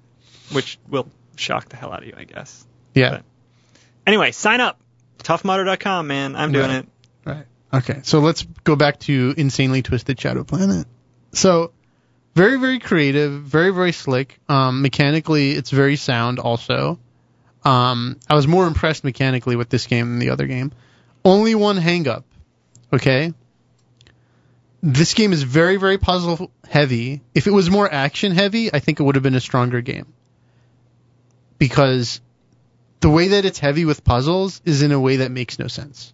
[0.53, 2.65] which will shock the hell out of you, I guess.
[2.95, 3.11] yeah.
[3.11, 3.23] But-
[4.07, 4.79] Anyway, sign up.
[5.25, 6.37] Toughmudder.com, man.
[6.37, 6.77] I'm doing Right.
[6.79, 6.89] it.
[7.25, 7.47] Right.
[7.77, 8.01] Okay.
[8.05, 10.87] So let's go back to insanely twisted Shadow Planet.
[11.33, 11.73] So
[12.35, 14.39] very, very creative, very, very slick.
[14.49, 16.39] Um, mechanically, it's very sound.
[16.39, 16.99] Also,
[17.65, 20.73] um, I was more impressed mechanically with this game than the other game.
[21.25, 22.25] Only one hang up.
[22.93, 23.35] Okay.
[24.83, 27.23] This game is very, very puzzle heavy.
[27.35, 30.13] If it was more action heavy, I think it would have been a stronger game.
[31.59, 32.21] Because
[33.01, 36.13] the way that it's heavy with puzzles is in a way that makes no sense.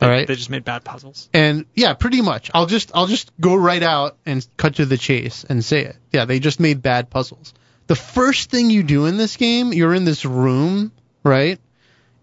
[0.00, 0.06] Okay.
[0.06, 0.26] They- right.
[0.26, 1.28] They just made bad puzzles.
[1.32, 2.50] And yeah, pretty much.
[2.54, 5.96] I'll just I'll just go right out and cut to the chase and say it.
[6.12, 7.54] Yeah, they just made bad puzzles.
[7.86, 11.60] The first thing you do in this game, you're in this room, right?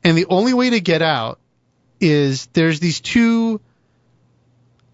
[0.03, 1.39] And the only way to get out
[1.99, 3.61] is there's these two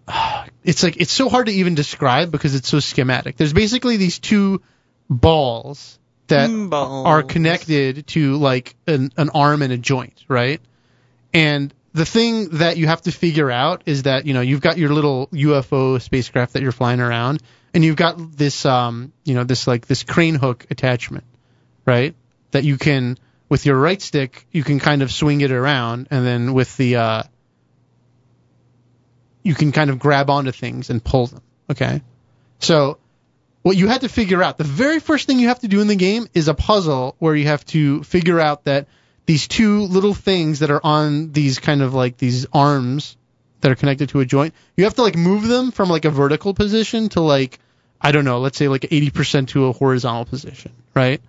[0.64, 3.36] it's like it's so hard to even describe because it's so schematic.
[3.36, 4.62] There's basically these two
[5.08, 7.06] balls that mm, Balls.
[7.06, 10.60] are connected to like an, an arm and a joint, right?
[11.32, 14.78] And the thing that you have to figure out is that you know you've got
[14.78, 17.42] your little UFO spacecraft that you're flying around,
[17.74, 21.24] and you've got this um you know this like this crane hook attachment,
[21.84, 22.14] right?
[22.52, 26.24] That you can with your right stick you can kind of swing it around, and
[26.24, 27.22] then with the uh
[29.42, 31.42] you can kind of grab onto things and pull them.
[31.70, 32.02] Okay,
[32.60, 32.98] so
[33.62, 35.86] what you had to figure out the very first thing you have to do in
[35.86, 38.86] the game is a puzzle where you have to figure out that
[39.26, 43.16] these two little things that are on these kind of like these arms
[43.60, 46.10] that are connected to a joint you have to like move them from like a
[46.10, 47.58] vertical position to like
[48.00, 51.20] i don't know let's say like 80% to a horizontal position right?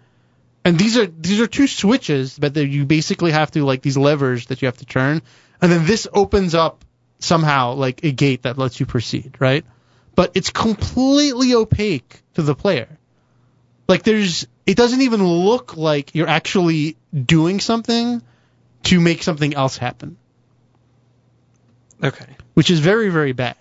[0.63, 3.97] And these are these are two switches but that you basically have to like these
[3.97, 5.21] levers that you have to turn.
[5.62, 6.86] And then this opens up
[7.19, 9.65] somehow like a gate that lets you proceed right?
[10.15, 12.99] But it's completely opaque to the player.
[13.88, 18.21] Like there's it doesn't even look like you're actually doing something
[18.84, 20.17] to make something else happen,
[22.04, 22.26] Okay.
[22.54, 23.56] which is very very bad.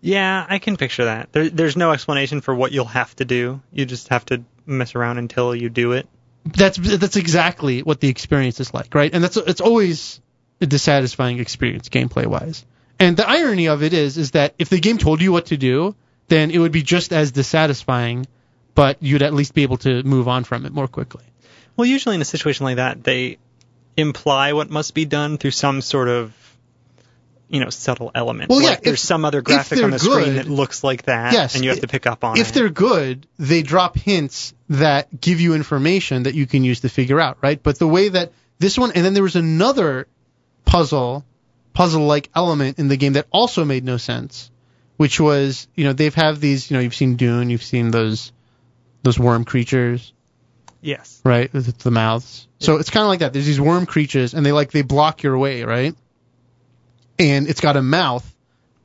[0.00, 1.32] Yeah, I can picture that.
[1.32, 3.60] There, there's no explanation for what you'll have to do.
[3.72, 6.08] You just have to mess around until you do it.
[6.44, 9.12] That's that's exactly what the experience is like, right?
[9.14, 10.20] And that's it's always
[10.60, 12.64] a dissatisfying experience gameplay wise.
[12.98, 15.56] And the irony of it is is that if the game told you what to
[15.56, 15.94] do,
[16.28, 18.26] then it would be just as dissatisfying,
[18.74, 21.24] but you'd at least be able to move on from it more quickly.
[21.76, 23.38] Well, usually in a situation like that, they
[23.96, 26.32] imply what must be done through some sort of,
[27.48, 28.48] you know, subtle element.
[28.50, 31.32] Well, yeah, Like there's if- some other graphic on the screen that looks like that,
[31.32, 32.54] Yes, and you have to pick up on if it.
[32.54, 37.20] they're good, they drop hints that give you information that you can use to figure
[37.20, 37.62] out, right?
[37.62, 40.06] But the way that this one, and then there was another
[40.64, 41.24] puzzle,
[41.74, 44.50] puzzle-like element in the game that also made no sense,
[44.96, 48.32] which was, you know, they've have these, you know, you've seen Dune, you've seen those,
[49.02, 50.12] those worm creatures,
[50.80, 51.20] yes.
[51.24, 52.46] right, with the mouths.
[52.58, 53.32] So it's kind of like that.
[53.32, 55.94] There's these worm creatures, and they like they block your way, right?
[57.18, 58.28] And it's got a mouth,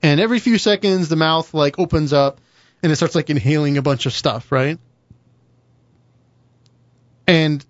[0.02, 2.40] and every few seconds the mouth like opens up,
[2.84, 4.80] and it starts like inhaling a bunch of stuff, right?
[7.28, 7.66] And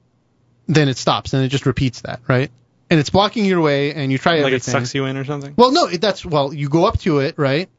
[0.68, 2.52] then it stops, and it just repeats that, right?
[2.90, 4.44] And it's blocking your way, and you try to.
[4.44, 5.54] Like it sucks you in or something.
[5.58, 7.70] Well, no, it, that's well, you go up to it, right?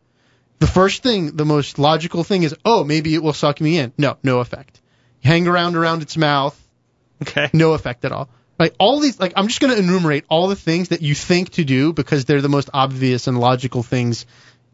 [0.59, 3.93] The first thing, the most logical thing is, oh, maybe it will suck me in.
[3.97, 4.81] No, no effect.
[5.23, 6.59] You hang around around its mouth,
[7.23, 7.51] Okay.
[7.53, 8.29] No effect at all.
[8.59, 11.51] Like all these, like I'm just going to enumerate all the things that you think
[11.51, 14.27] to do because they're the most obvious and logical things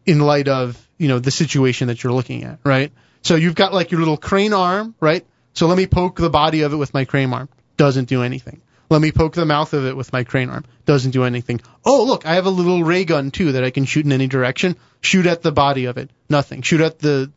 [0.07, 2.93] in light of you know the situation that you're looking at, right?
[3.23, 5.27] So you've got like your little crane arm, right?
[5.53, 7.49] So let me poke the body of it with my crane arm.
[7.77, 8.61] Doesn't do anything.
[8.95, 10.65] Let me poke the mouth of it with my crane arm.
[10.87, 11.61] Doesn't do anything.
[11.85, 14.29] Oh, look, I have a little ray gun too that I can shoot in any
[14.29, 14.77] direction.
[15.01, 16.11] Shoot at the body of it.
[16.31, 16.63] Nothing.
[16.63, 17.33] Shoot at the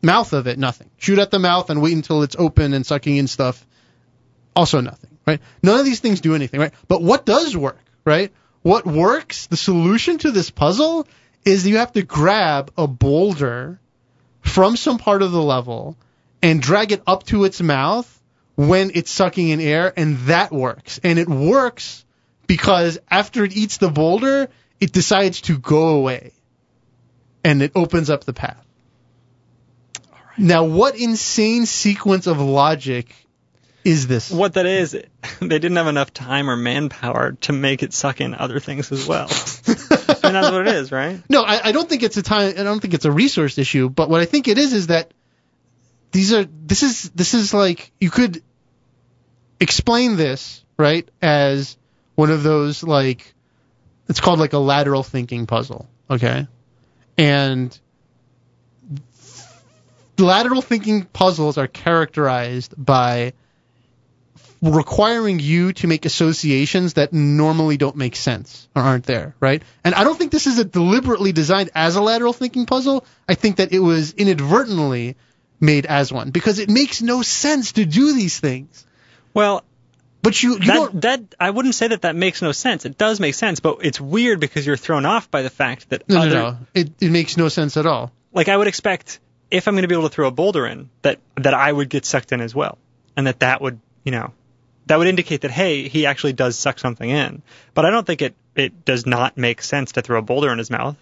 [0.00, 0.58] mouth of it.
[0.58, 0.88] Nothing.
[0.96, 3.66] Shoot at the mouth and wait until it's open and sucking in stuff.
[4.56, 5.42] Also nothing, right?
[5.62, 6.72] None of these things do anything, right?
[6.88, 8.32] But what does work, right?
[8.62, 11.06] What works, the solution to this puzzle
[11.44, 13.78] is you have to grab a boulder
[14.40, 15.98] from some part of the level
[16.40, 18.21] and drag it up to its mouth
[18.54, 21.00] when it's sucking in air, and that works.
[21.02, 22.04] And it works
[22.46, 24.48] because after it eats the boulder,
[24.80, 26.32] it decides to go away.
[27.44, 28.64] And it opens up the path.
[30.38, 33.14] Now, what insane sequence of logic
[33.84, 34.30] is this?
[34.30, 34.92] What that is,
[35.40, 39.06] they didn't have enough time or manpower to make it suck in other things as
[39.06, 39.24] well.
[40.22, 41.20] and that's what it is, right?
[41.28, 42.54] No, I, I don't think it's a time.
[42.56, 43.88] I don't think it's a resource issue.
[43.88, 45.12] But what I think it is is that
[46.12, 46.44] these are.
[46.44, 48.42] This is this is like you could
[49.58, 51.76] explain this right as
[52.14, 53.34] one of those like
[54.08, 55.88] it's called like a lateral thinking puzzle.
[56.10, 56.46] Okay,
[57.18, 57.78] and
[60.18, 63.32] lateral thinking puzzles are characterized by
[64.62, 69.62] requiring you to make associations that normally don't make sense or aren't there, right?
[69.82, 73.04] And I don't think this is a deliberately designed as a lateral thinking puzzle.
[73.28, 75.16] I think that it was inadvertently
[75.62, 78.84] made as one because it makes no sense to do these things.
[79.32, 79.64] Well,
[80.22, 82.84] But you, you that, that I wouldn't say that that makes no sense.
[82.84, 86.08] It does make sense, but it's weird because you're thrown off by the fact that
[86.08, 86.58] No, other, no, no.
[86.74, 88.12] It, it makes no sense at all.
[88.32, 89.20] like I would expect
[89.50, 91.88] if I'm going to be able to throw a boulder in that that I would
[91.88, 92.78] get sucked in as well,
[93.16, 94.32] and that that would you know
[94.86, 97.42] that would indicate that hey he actually does suck something in.
[97.74, 100.58] But I don't think it it does not make sense to throw a boulder in
[100.58, 100.96] his mouth.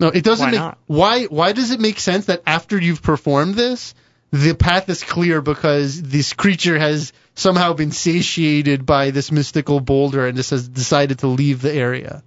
[0.00, 0.60] No, it doesn't Why make.
[0.60, 0.78] not?
[0.86, 1.24] Why?
[1.24, 3.94] Why does it make sense that after you've performed this,
[4.32, 10.26] the path is clear because this creature has somehow been satiated by this mystical boulder
[10.26, 12.22] and just has decided to leave the area?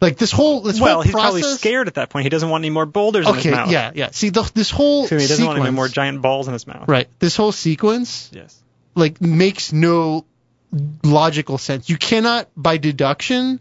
[0.00, 1.40] Like this whole this well, whole he's process.
[1.40, 2.22] probably scared at that point.
[2.22, 3.70] He doesn't want any more boulders in his Okay, mouth.
[3.70, 4.10] yeah, yeah.
[4.12, 6.66] See, the, this whole So he doesn't sequence, want any more giant balls in his
[6.68, 6.86] mouth.
[6.88, 7.08] right?
[7.18, 8.62] This whole sequence Yes.
[8.94, 10.24] like makes no
[11.02, 11.88] logical sense.
[11.90, 13.58] You cannot by deduction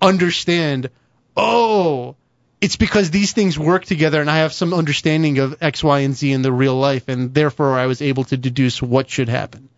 [0.00, 0.88] understand,
[1.36, 2.16] oh,
[2.60, 6.16] it's because these things work together and I have some understanding of X, Y, and
[6.16, 9.68] Z in the real life and therefore I was able to deduce what should happen.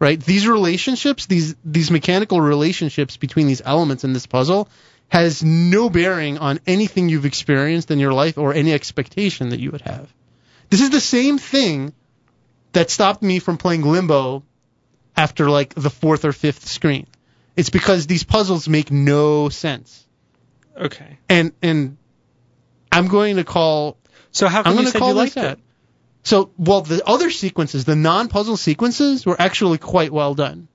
[0.00, 0.20] Right?
[0.20, 4.68] These relationships, these these mechanical relationships between these elements in this puzzle
[5.08, 9.72] has no bearing on anything you've experienced in your life or any expectation that you
[9.72, 10.12] would have.
[10.70, 11.92] This is the same thing
[12.72, 14.44] that stopped me from playing Limbo
[15.16, 17.08] after like the fourth or fifth screen.
[17.56, 20.06] It's because these puzzles make no sense.
[20.76, 21.18] Okay.
[21.28, 21.96] And and
[22.92, 23.96] I'm going to call
[24.32, 25.50] So how I'm going you to call you this liked it?
[25.52, 25.58] out.
[26.24, 30.68] So, well, the other sequences, the non-puzzle sequences, were actually quite well done,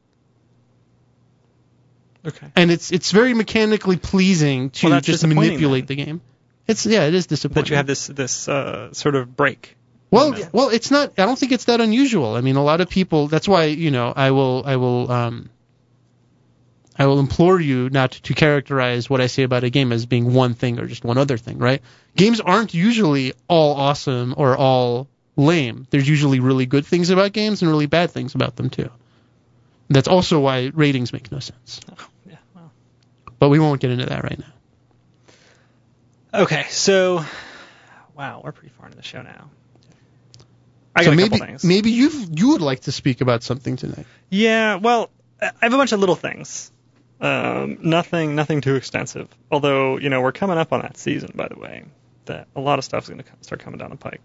[2.25, 2.47] Okay.
[2.55, 6.21] and it's it's very mechanically pleasing to Well, just manipulate the game.
[6.67, 7.63] It's yeah, it is disappointing.
[7.65, 9.75] That you have this this uh, sort of break.
[10.09, 11.13] Well, well, it's not.
[11.19, 12.35] I don't think it's that unusual.
[12.35, 13.27] I mean, a lot of people.
[13.27, 15.49] That's why you know I will I will um
[16.97, 20.33] I will implore you not to characterize what I say about a game as being
[20.33, 21.57] one thing or just one other thing.
[21.57, 21.81] Right?
[22.15, 25.87] Games aren't usually all awesome or all lame.
[25.89, 28.89] There's usually really good things about games and really bad things about them too.
[29.89, 31.81] That's also why ratings make no sense.
[31.91, 32.37] Oh, yeah.
[32.55, 32.71] Well.
[33.39, 36.41] But we won't get into that right now.
[36.41, 36.65] Okay.
[36.69, 37.25] So,
[38.15, 39.49] wow, we're pretty far into the show now.
[40.95, 41.63] I got so a maybe couple things.
[41.63, 44.05] maybe you you would like to speak about something tonight.
[44.29, 45.09] Yeah, well,
[45.41, 46.71] I have a bunch of little things.
[47.23, 49.29] Um, nothing, nothing too extensive.
[49.49, 51.85] Although, you know, we're coming up on that season, by the way.
[52.25, 54.21] That a lot of stuff's going to start coming down the pike.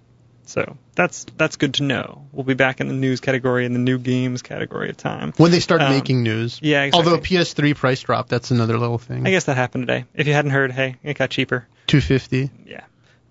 [0.47, 2.27] So that's that's good to know.
[2.33, 5.33] We'll be back in the news category and the new games category of time.
[5.37, 6.59] When they start Um, making news.
[6.63, 7.11] yeah, exactly.
[7.13, 9.27] Although PS3 price drop, that's another little thing.
[9.27, 10.05] I guess that happened today.
[10.15, 11.67] If you hadn't heard, hey, it got cheaper.
[11.89, 12.51] 250.
[12.67, 12.85] Yeah.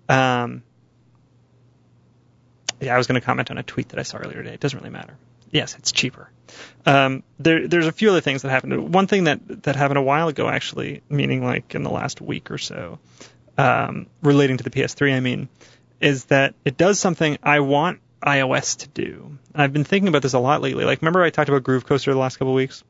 [0.08, 0.62] Um,
[2.80, 4.54] yeah, I was going to comment on a tweet that I saw earlier today.
[4.54, 5.16] It doesn't really matter.
[5.50, 6.30] Yes, it's cheaper.
[6.86, 8.92] Um, there, there's a few other things that happened.
[8.92, 12.50] One thing that that happened a while ago, actually, meaning like in the last week
[12.50, 12.98] or so,
[13.56, 15.48] um, relating to the PS3, I mean,
[16.00, 19.38] is that it does something I want iOS to do.
[19.54, 20.84] I've been thinking about this a lot lately.
[20.84, 22.82] Like, remember I talked about Groove Coaster the last couple of weeks?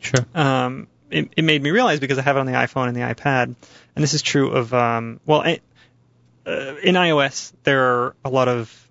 [0.00, 0.24] Sure.
[0.34, 3.00] um, it, it made me realize because I have it on the iPhone and the
[3.00, 3.56] iPad, and
[3.96, 8.87] this is true of um, well, uh, in iOS there are a lot of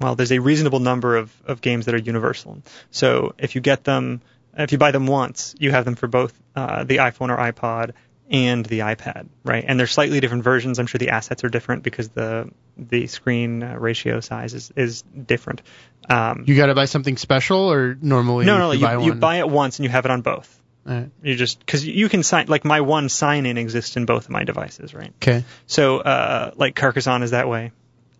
[0.00, 2.62] well, there's a reasonable number of, of games that are universal.
[2.90, 4.20] So if you get them,
[4.56, 7.92] if you buy them once, you have them for both uh, the iPhone or iPod
[8.28, 9.64] and the iPad, right?
[9.66, 10.78] And they're slightly different versions.
[10.78, 15.02] I'm sure the assets are different because the the screen uh, ratio size is, is
[15.02, 15.62] different.
[16.10, 19.14] Um, You got to buy something special, or normally no, no, you, you, buy you
[19.14, 20.60] buy it once and you have it on both.
[20.88, 21.10] Alright.
[21.22, 24.30] You just because you can sign like my one sign in exists in both of
[24.30, 25.12] my devices, right?
[25.22, 25.44] Okay.
[25.66, 27.72] So, uh, like Carcassonne is that way.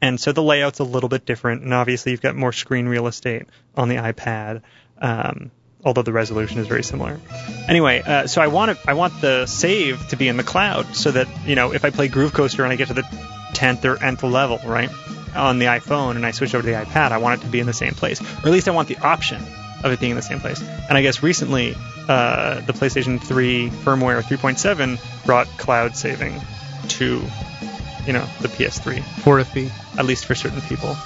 [0.06, 3.08] And so the layout's a little bit different, and obviously you've got more screen real
[3.08, 3.46] estate
[3.76, 4.62] on the iPad,
[4.98, 5.50] um,
[5.84, 7.18] although the resolution is very similar.
[7.68, 10.94] Anyway, uh, so I want it, I want the save to be in the cloud,
[10.94, 13.02] so that you know if I play Groove Coaster and I get to the
[13.52, 14.90] tenth or nth level, right,
[15.34, 17.58] on the iPhone, and I switch over to the iPad, I want it to be
[17.58, 19.42] in the same place, or at least I want the option
[19.82, 20.60] of it being in the same place.
[20.60, 21.74] And I guess recently,
[22.08, 26.40] uh, the PlayStation 3 firmware 3.7 brought cloud saving
[26.90, 27.24] to,
[28.06, 30.96] you know, the PS3, For a fee, at least for certain people.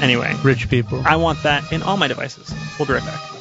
[0.00, 1.02] Anyway, rich people.
[1.06, 2.52] I want that in all my devices.
[2.78, 3.35] We'll be right back.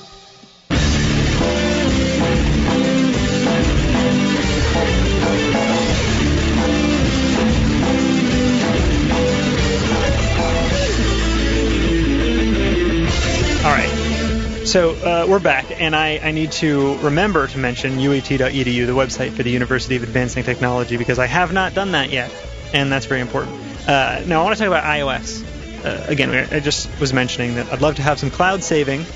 [14.76, 19.32] So uh, we're back, and I, I need to remember to mention UAT.edu, the website
[19.32, 22.34] for the University of Advancing Technology, because I have not done that yet,
[22.74, 23.56] and that's very important.
[23.88, 25.46] Uh, now, I want to talk about iOS.
[25.82, 29.08] Uh, again, I just was mentioning that I'd love to have some cloud saving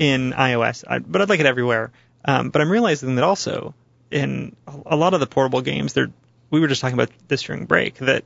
[0.00, 1.92] in iOS, but I'd like it everywhere.
[2.24, 3.72] Um, but I'm realizing that also
[4.10, 5.96] in a lot of the portable games,
[6.50, 8.24] we were just talking about this during break, that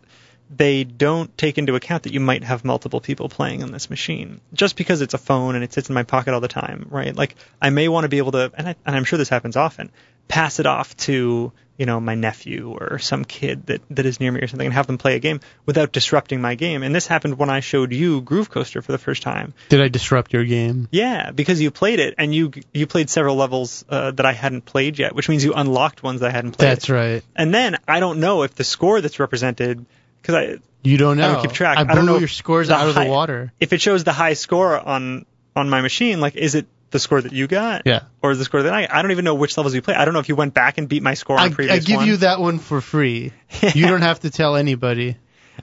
[0.54, 4.40] they don't take into account that you might have multiple people playing on this machine.
[4.52, 7.14] Just because it's a phone and it sits in my pocket all the time, right?
[7.14, 9.56] Like I may want to be able to, and, I, and I'm sure this happens
[9.56, 9.90] often,
[10.26, 14.30] pass it off to you know my nephew or some kid that that is near
[14.30, 16.82] me or something, and have them play a game without disrupting my game.
[16.82, 19.54] And this happened when I showed you Groove Coaster for the first time.
[19.70, 20.88] Did I disrupt your game?
[20.90, 24.66] Yeah, because you played it and you you played several levels uh, that I hadn't
[24.66, 26.68] played yet, which means you unlocked ones that I hadn't played.
[26.68, 27.24] That's right.
[27.34, 29.86] And then I don't know if the score that's represented
[30.20, 31.28] because I You don't know.
[31.28, 31.78] I don't keep track.
[31.78, 33.52] I I don't know your scores out of high- the water.
[33.60, 37.20] if it shows the high score on on my machine, like is it the score
[37.20, 37.82] that you got?
[37.86, 38.00] Yeah.
[38.22, 39.94] Or is the score that I I don't even know which levels you play.
[39.94, 41.78] I don't know if you went back and beat my score on I, previous I
[41.78, 42.06] give one.
[42.06, 43.32] you that one for free.
[43.74, 45.16] You don't have to tell anybody.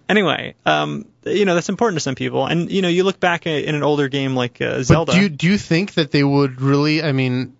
[0.08, 3.48] Anyway, um, you know that's important to some people, and you know you look back
[3.48, 5.12] in an older game like uh, Zelda.
[5.12, 7.02] But do you do you think that they would really?
[7.02, 7.58] I mean,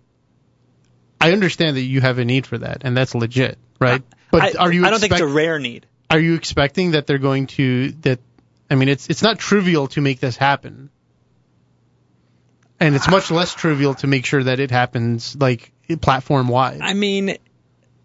[1.20, 4.02] I understand that you have a need for that, and that's legit, right?
[4.30, 4.86] But I, are you?
[4.86, 5.86] I don't think it's a rare need.
[6.10, 8.20] Are you expecting that they're going to that?
[8.70, 10.90] I mean, it's it's not trivial to make this happen,
[12.80, 16.80] and it's much less trivial to make sure that it happens like platform wide.
[16.80, 17.36] I mean,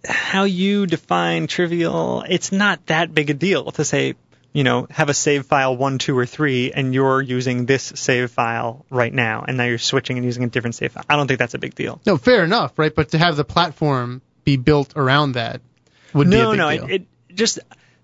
[0.06, 4.16] how you define trivial, it's not that big a deal to say,
[4.51, 8.32] you know, have a save file one, two, or three, and you're using this save
[8.32, 11.06] file right now, and now you're switching and using a different save file.
[11.10, 12.01] I don't think that's a big deal.
[12.06, 12.93] No, fair enough, right?
[12.93, 15.62] But to have the platform be built around that
[16.14, 16.86] would be a no, big no, deal.
[16.86, 16.91] it,
[17.30, 17.60] it just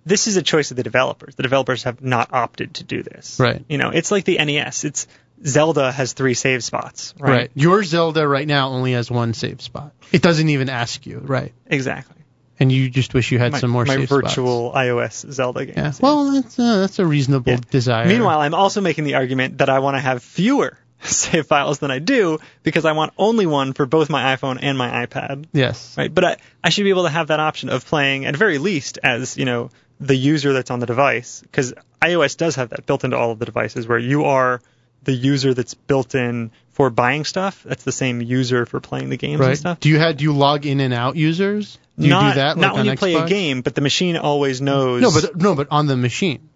[0.06, 1.36] this is a choice of the developers.
[1.36, 3.40] The developers have not opted to do this.
[3.40, 3.64] Right.
[3.68, 4.84] You know, it's like the NES.
[4.84, 5.08] It's
[5.46, 7.14] Zelda has three save spots.
[7.20, 7.32] Right.
[7.32, 7.52] right.
[7.54, 9.94] Your Zelda right now only has one save spot.
[10.12, 11.54] It doesn't even ask you, right?
[11.68, 12.16] Exactly.
[12.60, 15.78] And you just wish you had My, some more my save virtual iOS Zelda spots.
[15.78, 15.84] Yeah.
[15.84, 16.02] games.
[16.02, 17.60] Well, that's uh, that's a reasonable Yeah.
[17.72, 18.06] desire.
[18.06, 21.92] Meanwhile, I'm also making the argument that I want to have fewer save files than
[21.92, 25.46] I do because I want only one for both my iPhone and my iPad.
[25.54, 25.96] yes.
[25.98, 26.14] Right.
[26.14, 29.00] But I, I should be able to have that option of playing at very least
[29.04, 29.70] as, you know,
[30.00, 33.40] the user that's on the device because iOS does have that built into all of
[33.40, 34.62] the devices where you are
[35.04, 37.64] the user that's built in for buying stuff.
[37.64, 39.80] That's the same user for playing the games and stuff.
[39.80, 41.78] Do you have do you log in and out users?
[41.98, 44.16] Do you not do that like not when you play a game, but the machine
[44.16, 45.02] always knows.
[45.02, 46.49] No, but no, but on the machine.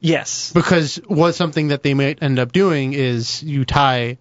[0.00, 4.18] Yes, Because what something that they might end up doing is you tie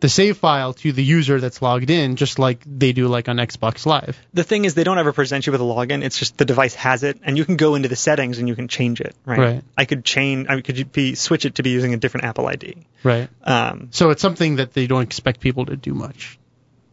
[0.00, 3.36] the save file to the user that's logged in, just like they do like on
[3.38, 4.16] Xbox Live.
[4.32, 6.04] the thing is they don't ever present you with a login.
[6.04, 8.54] It's just the device has it, and you can go into the settings and you
[8.54, 9.16] can change it.
[9.26, 9.38] Right.
[9.38, 9.64] Right.
[9.76, 10.46] I could change.
[10.48, 12.76] I could be switch it to be using a different Apple ID.
[13.02, 13.28] Right.
[13.42, 16.38] Um, So it's something that they don't expect people to do much.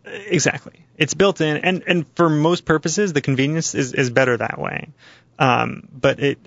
[0.05, 0.85] exactly.
[0.97, 4.89] It's built in, and and for most purposes, the convenience is is better that way.
[5.37, 6.39] Um, but it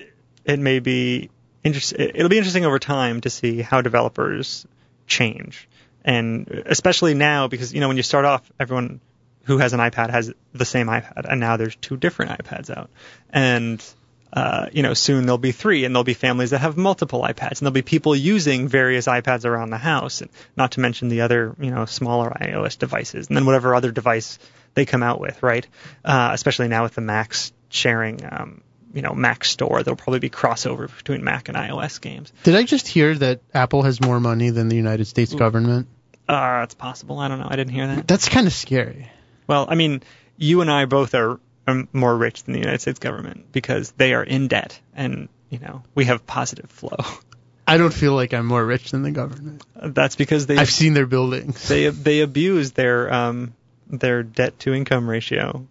[0.44, 1.30] it may be
[1.68, 1.94] interest.
[1.98, 4.66] It'll be interesting over time to see how developers
[5.06, 5.68] change,
[6.04, 9.00] and especially now because you know when you start off, everyone
[9.44, 12.90] who has an iPad has the same iPad, and now there's two different iPads out,
[13.30, 13.82] and
[14.32, 17.58] uh, you know soon there'll be three, and there'll be families that have multiple iPads,
[17.58, 21.22] and there'll be people using various iPads around the house, and not to mention the
[21.22, 24.38] other you know smaller iOS devices, and then whatever other device
[24.74, 25.66] they come out with, right?
[26.04, 28.20] Uh, especially now with the Macs sharing.
[28.24, 28.62] Um,
[28.98, 29.84] you know Mac Store.
[29.84, 32.32] There'll probably be crossover between Mac and iOS games.
[32.42, 35.86] Did I just hear that Apple has more money than the United States government?
[36.28, 37.20] Uh, it's possible.
[37.20, 37.46] I don't know.
[37.48, 38.08] I didn't hear that.
[38.08, 39.08] That's kind of scary.
[39.46, 40.02] Well, I mean,
[40.36, 41.38] you and I both are
[41.68, 45.60] um, more rich than the United States government because they are in debt, and you
[45.60, 46.96] know we have positive flow.
[47.68, 49.62] I don't feel like I'm more rich than the government.
[49.76, 51.68] That's because they I've seen their buildings.
[51.68, 53.54] they they abuse their um
[53.86, 55.68] their debt to income ratio.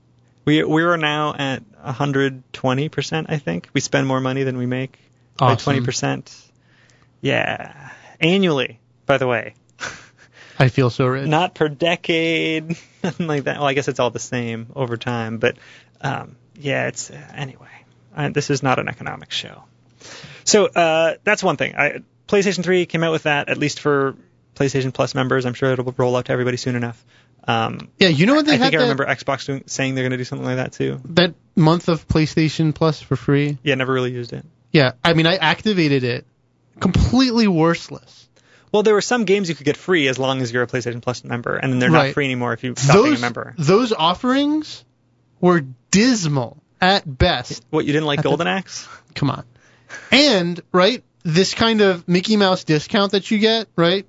[0.47, 3.27] We we are now at 120 percent.
[3.29, 4.97] I think we spend more money than we make
[5.35, 6.33] by 20 percent.
[7.19, 7.91] Yeah,
[8.21, 8.79] annually.
[9.05, 9.55] By the way,
[10.57, 11.27] I feel so rich.
[11.27, 13.57] not per decade, nothing like that.
[13.57, 15.57] Well, I guess it's all the same over time, but
[15.99, 17.67] um, yeah, it's anyway.
[18.15, 19.65] Uh, this is not an economics show.
[20.45, 21.75] So uh, that's one thing.
[21.75, 24.15] I, PlayStation 3 came out with that, at least for
[24.55, 25.45] PlayStation Plus members.
[25.45, 27.03] I'm sure it'll roll out to everybody soon enough.
[27.47, 30.03] Um, yeah, you know what they I think I that, remember Xbox doing, saying they're
[30.03, 30.99] going to do something like that too.
[31.05, 33.57] that month of PlayStation Plus for free.
[33.63, 34.45] Yeah, never really used it.
[34.71, 36.25] Yeah, I mean I activated it,
[36.79, 38.27] completely worthless.
[38.71, 41.01] Well, there were some games you could get free as long as you're a PlayStation
[41.01, 42.07] Plus member, and then they're Right.
[42.07, 43.55] not free anymore if you stop being a member.
[43.57, 44.83] those offerings
[45.39, 47.65] were dismal at best.
[47.69, 48.87] What you didn't like Golden Axe?
[49.15, 49.45] Come on.
[50.11, 54.05] And right, this kind of Mickey Mouse discount that you get, right?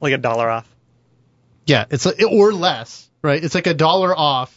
[0.00, 0.68] Like a dollar off.
[1.66, 3.42] Yeah, it's like, or less, right?
[3.42, 4.56] It's like a dollar off,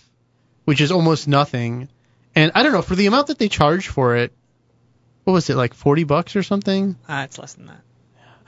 [0.66, 1.90] which is almost nothing.
[2.36, 4.34] And I don't know for the amount that they charge for it.
[5.24, 6.96] What was it like forty bucks or something?
[7.08, 7.82] Ah, it's less than that.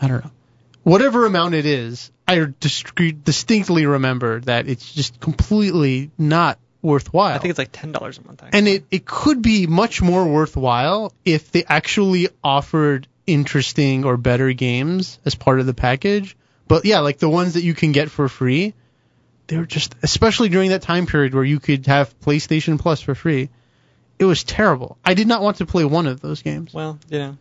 [0.02, 0.32] I don't know.
[0.84, 7.36] Whatever amount it is, I discre- distinctly remember that it's just completely not worthwhile.
[7.36, 8.44] I think it's like ten dollars a month.
[8.44, 8.60] Actually.
[8.60, 14.54] and it, it could be much more worthwhile if they actually offered interesting or better
[14.54, 16.38] games as part of the package.
[16.68, 18.74] But yeah, like the ones that you can get for free,
[19.48, 23.16] they were just, especially during that time period where you could have PlayStation Plus for
[23.16, 23.50] free,
[24.20, 24.98] it was terrible.
[25.06, 26.74] I did not want to play one of those games.
[26.74, 27.38] Well, you know,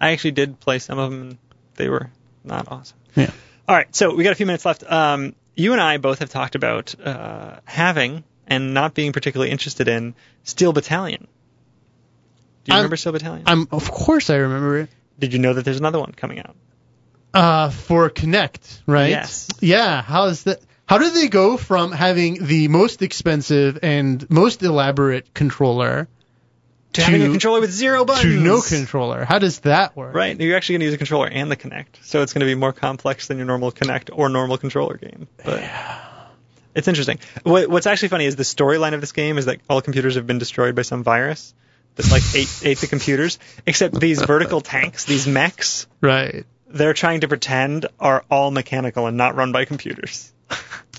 [0.00, 1.38] I actually did play some of them, and
[1.74, 2.10] they were
[2.42, 2.96] not awesome.
[3.14, 3.30] Yeah.
[3.68, 4.82] All right, so we got a few minutes left.
[4.90, 9.88] Um, you and I both have talked about uh, having and not being particularly interested
[9.88, 10.14] in
[10.44, 11.26] Steel Battalion.
[12.64, 13.44] Do you I'm- remember Steel Battalion?
[13.46, 14.90] I'm, of course, I remember it.
[15.18, 16.56] Did you know that there's another one coming out?
[17.36, 19.10] Uh, for Kinect, right?
[19.10, 19.48] Yes.
[19.60, 20.02] Yeah.
[20.02, 20.60] How's that?
[20.86, 26.06] How did they go from having the most expensive and most elaborate controller
[26.92, 28.34] To, having a controller with zero buttons.
[28.34, 29.24] to no controller?
[29.24, 30.14] How does that work?
[30.14, 32.46] Right, you're actually going to use a controller and the Kinect, so it's going to
[32.46, 35.26] be more complex than your normal Kinect or normal controller game.
[35.44, 35.68] But
[36.76, 37.18] it's interesting.
[37.42, 40.26] What, what's actually funny is the storyline of this game is that all computers have
[40.26, 41.52] been destroyed by some virus
[41.96, 43.38] that like ate, ate the computers.
[43.66, 46.46] Except these vertical tanks, these mechs, Right.
[46.68, 50.32] They're trying to pretend are all mechanical and not run by computers.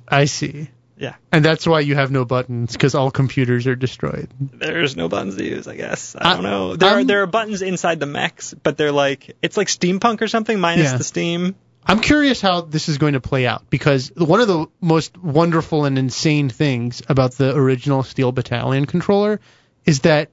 [0.07, 0.69] I see.
[0.99, 4.29] Yeah, And that's why you have no buttons because all computers are destroyed.
[4.39, 5.67] there's no buttons to use.
[5.67, 6.75] I guess I I- don't know.
[6.75, 10.21] There are I'm- there are buttons inside the mechs, but they're like it's like steampunk
[10.21, 10.97] or something minus Yeah.
[10.97, 11.55] the steam.
[11.85, 15.85] I'm curious how this is going to play out because one of the most wonderful
[15.85, 19.39] and insane things about the original Steel Battalion controller
[19.85, 20.29] is that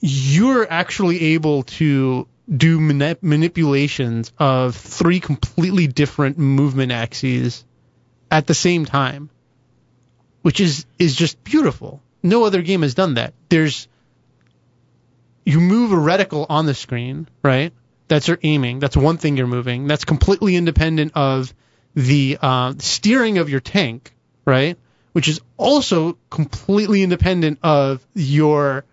[0.00, 7.64] you're actually able to do manip- manipulations of three completely different movement axes
[8.30, 9.30] at the same time,
[10.42, 12.02] which is is just beautiful.
[12.22, 13.34] No other game has done that.
[13.48, 13.88] There's
[15.44, 17.72] you move a reticle on the screen, right?
[18.08, 18.78] That's your aiming.
[18.78, 19.86] That's one thing you're moving.
[19.86, 21.52] That's completely independent of
[21.94, 24.78] the uh, steering of your tank, right?
[25.12, 28.84] Which is also completely independent of your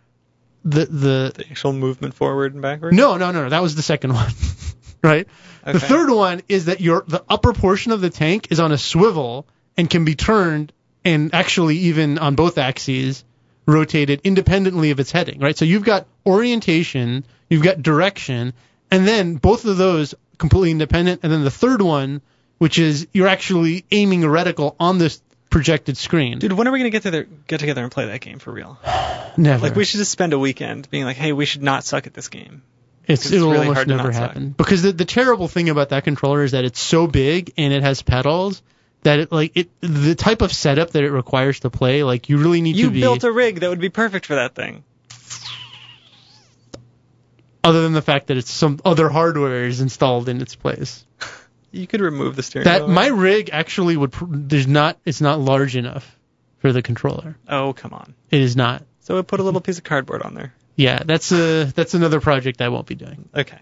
[0.66, 2.93] the the The actual movement forward and backward.
[2.93, 4.32] no no no no that was the second one,
[5.03, 5.28] right?
[5.66, 8.78] The third one is that your the upper portion of the tank is on a
[8.78, 9.47] swivel
[9.78, 10.74] and can be turned
[11.05, 13.24] and actually even on both axes
[13.66, 15.55] rotated independently of its heading, right?
[15.57, 18.53] So you've got orientation, you've got direction,
[18.89, 22.22] and then both of those completely independent, and then the third one,
[22.57, 26.39] which is you're actually aiming a reticle on this projected screen.
[26.39, 28.77] Dude, when are we gonna get together, get together and play that game for real?
[29.37, 29.67] Never.
[29.67, 32.13] Like, we should just spend a weekend being like, hey, we should not suck at
[32.13, 32.61] this game.
[33.07, 34.21] It's, It's it'll really almost never not suck.
[34.21, 37.73] happen because the, the terrible thing about that controller is that it's so big and
[37.73, 38.61] it has pedals
[39.01, 42.37] that it like it the type of setup that it requires to play like you
[42.37, 44.83] really need You to be built a rig that would be perfect for that thing.
[47.63, 51.05] other than the fact that it's some other hardware is installed in its place.
[51.72, 52.89] You could remove the steering That wheel.
[52.93, 56.15] my rig actually would pr- there's not it's not large enough
[56.59, 57.38] for the controller.
[57.47, 58.15] Oh, come on.
[58.32, 58.84] It is not.
[59.01, 60.53] So I put a little piece of cardboard on there.
[60.76, 63.30] Yeah, that's a that's another project I won't be doing.
[63.36, 63.59] Okay.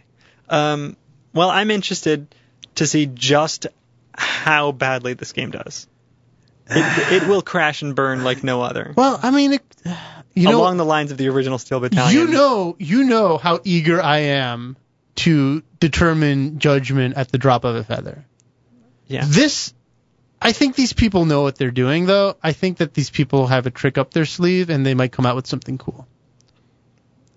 [0.49, 0.95] Um,
[1.33, 2.33] well, I'm interested
[2.75, 3.67] to see just
[4.13, 5.87] how badly this game does.
[6.69, 8.93] It, it will crash and burn like no other.
[8.95, 9.63] Well, I mean, it,
[10.33, 12.27] you know, along the lines of the original Steel Battalion.
[12.27, 14.75] you know, you know how eager I am
[15.17, 18.25] to determine judgment at the drop of a feather.
[19.07, 19.23] Yeah.
[19.25, 19.73] This,
[20.41, 22.35] I think these people know what they're doing, though.
[22.43, 25.25] I think that these people have a trick up their sleeve, and they might come
[25.25, 26.07] out with something cool.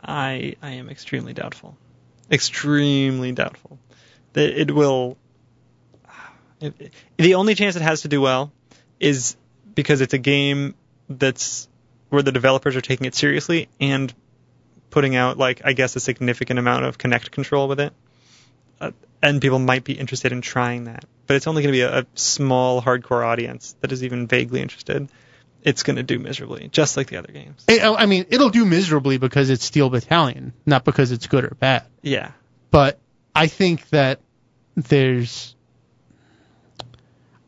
[0.02, 1.76] I I am extremely doubtful.
[2.30, 3.78] Extremely doubtful
[4.32, 5.16] that it will.
[6.60, 8.52] It, it- the only chance it has to do well
[8.98, 9.36] is
[9.74, 10.74] because it's a game
[11.08, 11.68] that's
[12.08, 14.12] where the developers are taking it seriously and
[14.90, 17.92] putting out like I guess a significant amount of Kinect control with it.
[18.80, 18.90] Uh,
[19.22, 22.00] and people might be interested in trying that, but it's only going to be a,
[22.00, 25.08] a small hardcore audience that is even vaguely interested.
[25.62, 27.62] It's going to do miserably, just like the other games.
[27.68, 31.54] I, I mean, it'll do miserably because it's Steel Battalion, not because it's good or
[31.60, 31.84] bad.
[32.00, 32.30] Yeah,
[32.70, 32.98] But
[33.34, 34.20] I think that
[34.74, 35.54] there's.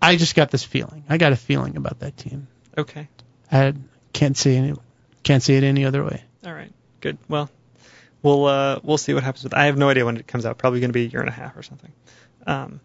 [0.02, 1.04] I just got this feeling.
[1.08, 2.48] I got a feeling about that team.
[2.76, 3.08] okay.
[3.50, 3.74] I
[4.12, 4.74] can't say any,
[5.22, 6.22] can't say it any other way.
[6.44, 6.72] All right,
[7.02, 7.18] good.
[7.28, 7.50] Well,
[8.22, 9.52] we'll uh, we'll see what happens with.
[9.52, 10.56] I have no idea when it comes out.
[10.56, 11.92] Probably going to be a year and a half or something.
[12.46, 12.80] Um,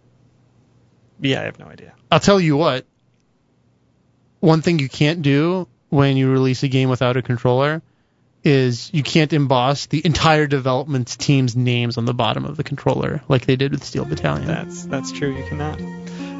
[1.21, 1.93] yeah, I have no idea.
[2.11, 2.85] I'll tell you what.
[4.39, 7.81] One thing you can't do when you release a game without a controller
[8.43, 13.21] is you can't emboss the entire development team's names on the bottom of the controller
[13.27, 15.35] like they did with Steel Battalion, That's that's true.
[15.35, 15.81] You cannot.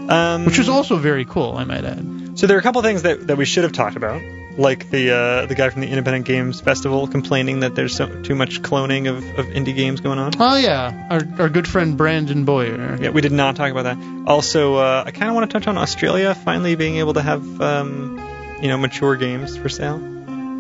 [0.09, 2.39] Um, which was also very cool, I might add.
[2.39, 4.21] so there are a couple things that, that we should have talked about,
[4.57, 8.35] like the uh, the guy from the Independent Games Festival complaining that there's so, too
[8.35, 10.33] much cloning of, of indie games going on.
[10.39, 12.97] Oh yeah, our our good friend Brandon Boyer.
[12.99, 13.97] Yeah, we did not talk about that.
[14.27, 17.61] Also, uh, I kind of want to touch on Australia finally being able to have
[17.61, 18.19] um,
[18.61, 19.99] you know mature games for sale.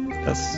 [0.09, 0.55] That's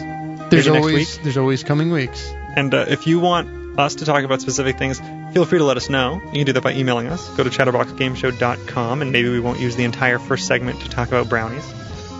[0.49, 2.31] There's always there's always coming weeks.
[2.55, 4.99] And uh, if you want us to talk about specific things,
[5.33, 6.21] feel free to let us know.
[6.25, 7.29] You can do that by emailing us.
[7.37, 11.29] Go to chatterboxgameshow.com, and maybe we won't use the entire first segment to talk about
[11.29, 11.63] brownies.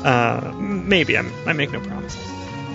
[0.04, 1.18] Uh, maybe.
[1.18, 2.20] I'm, I make no promises.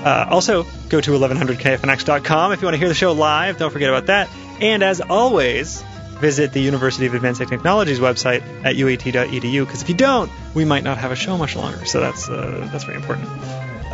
[0.05, 3.59] Uh, also, go to 1100kfnx.com if you want to hear the show live.
[3.59, 4.29] Don't forget about that.
[4.61, 5.83] And as always,
[6.21, 10.85] visit the University of Advanced Technologies website at uat.edu because if you don't, we might
[10.85, 11.85] not have a show much longer.
[11.87, 13.29] So that's uh, that's very important.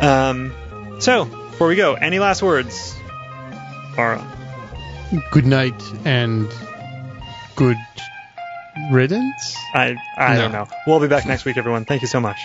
[0.01, 0.53] Um,
[0.99, 2.95] so before we go, any last words,
[3.95, 4.25] Mara?
[5.31, 6.47] Good night and
[7.55, 7.77] good
[8.91, 9.55] riddance.
[9.73, 10.41] I I No.
[10.41, 10.67] don't know.
[10.87, 11.85] We'll be back next week, everyone.
[11.85, 12.39] Thank you so much.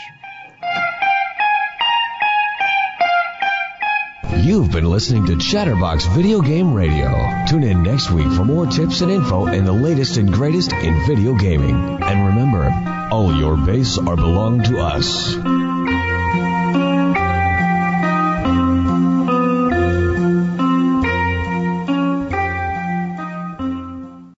[4.35, 7.09] You've been listening to Chatterbox Video Game Radio.
[7.49, 11.07] Tune in next week for more tips and info and the latest and greatest in
[11.07, 12.03] video gaming.
[12.03, 12.69] And remember,
[13.13, 15.37] all your base are belong to us.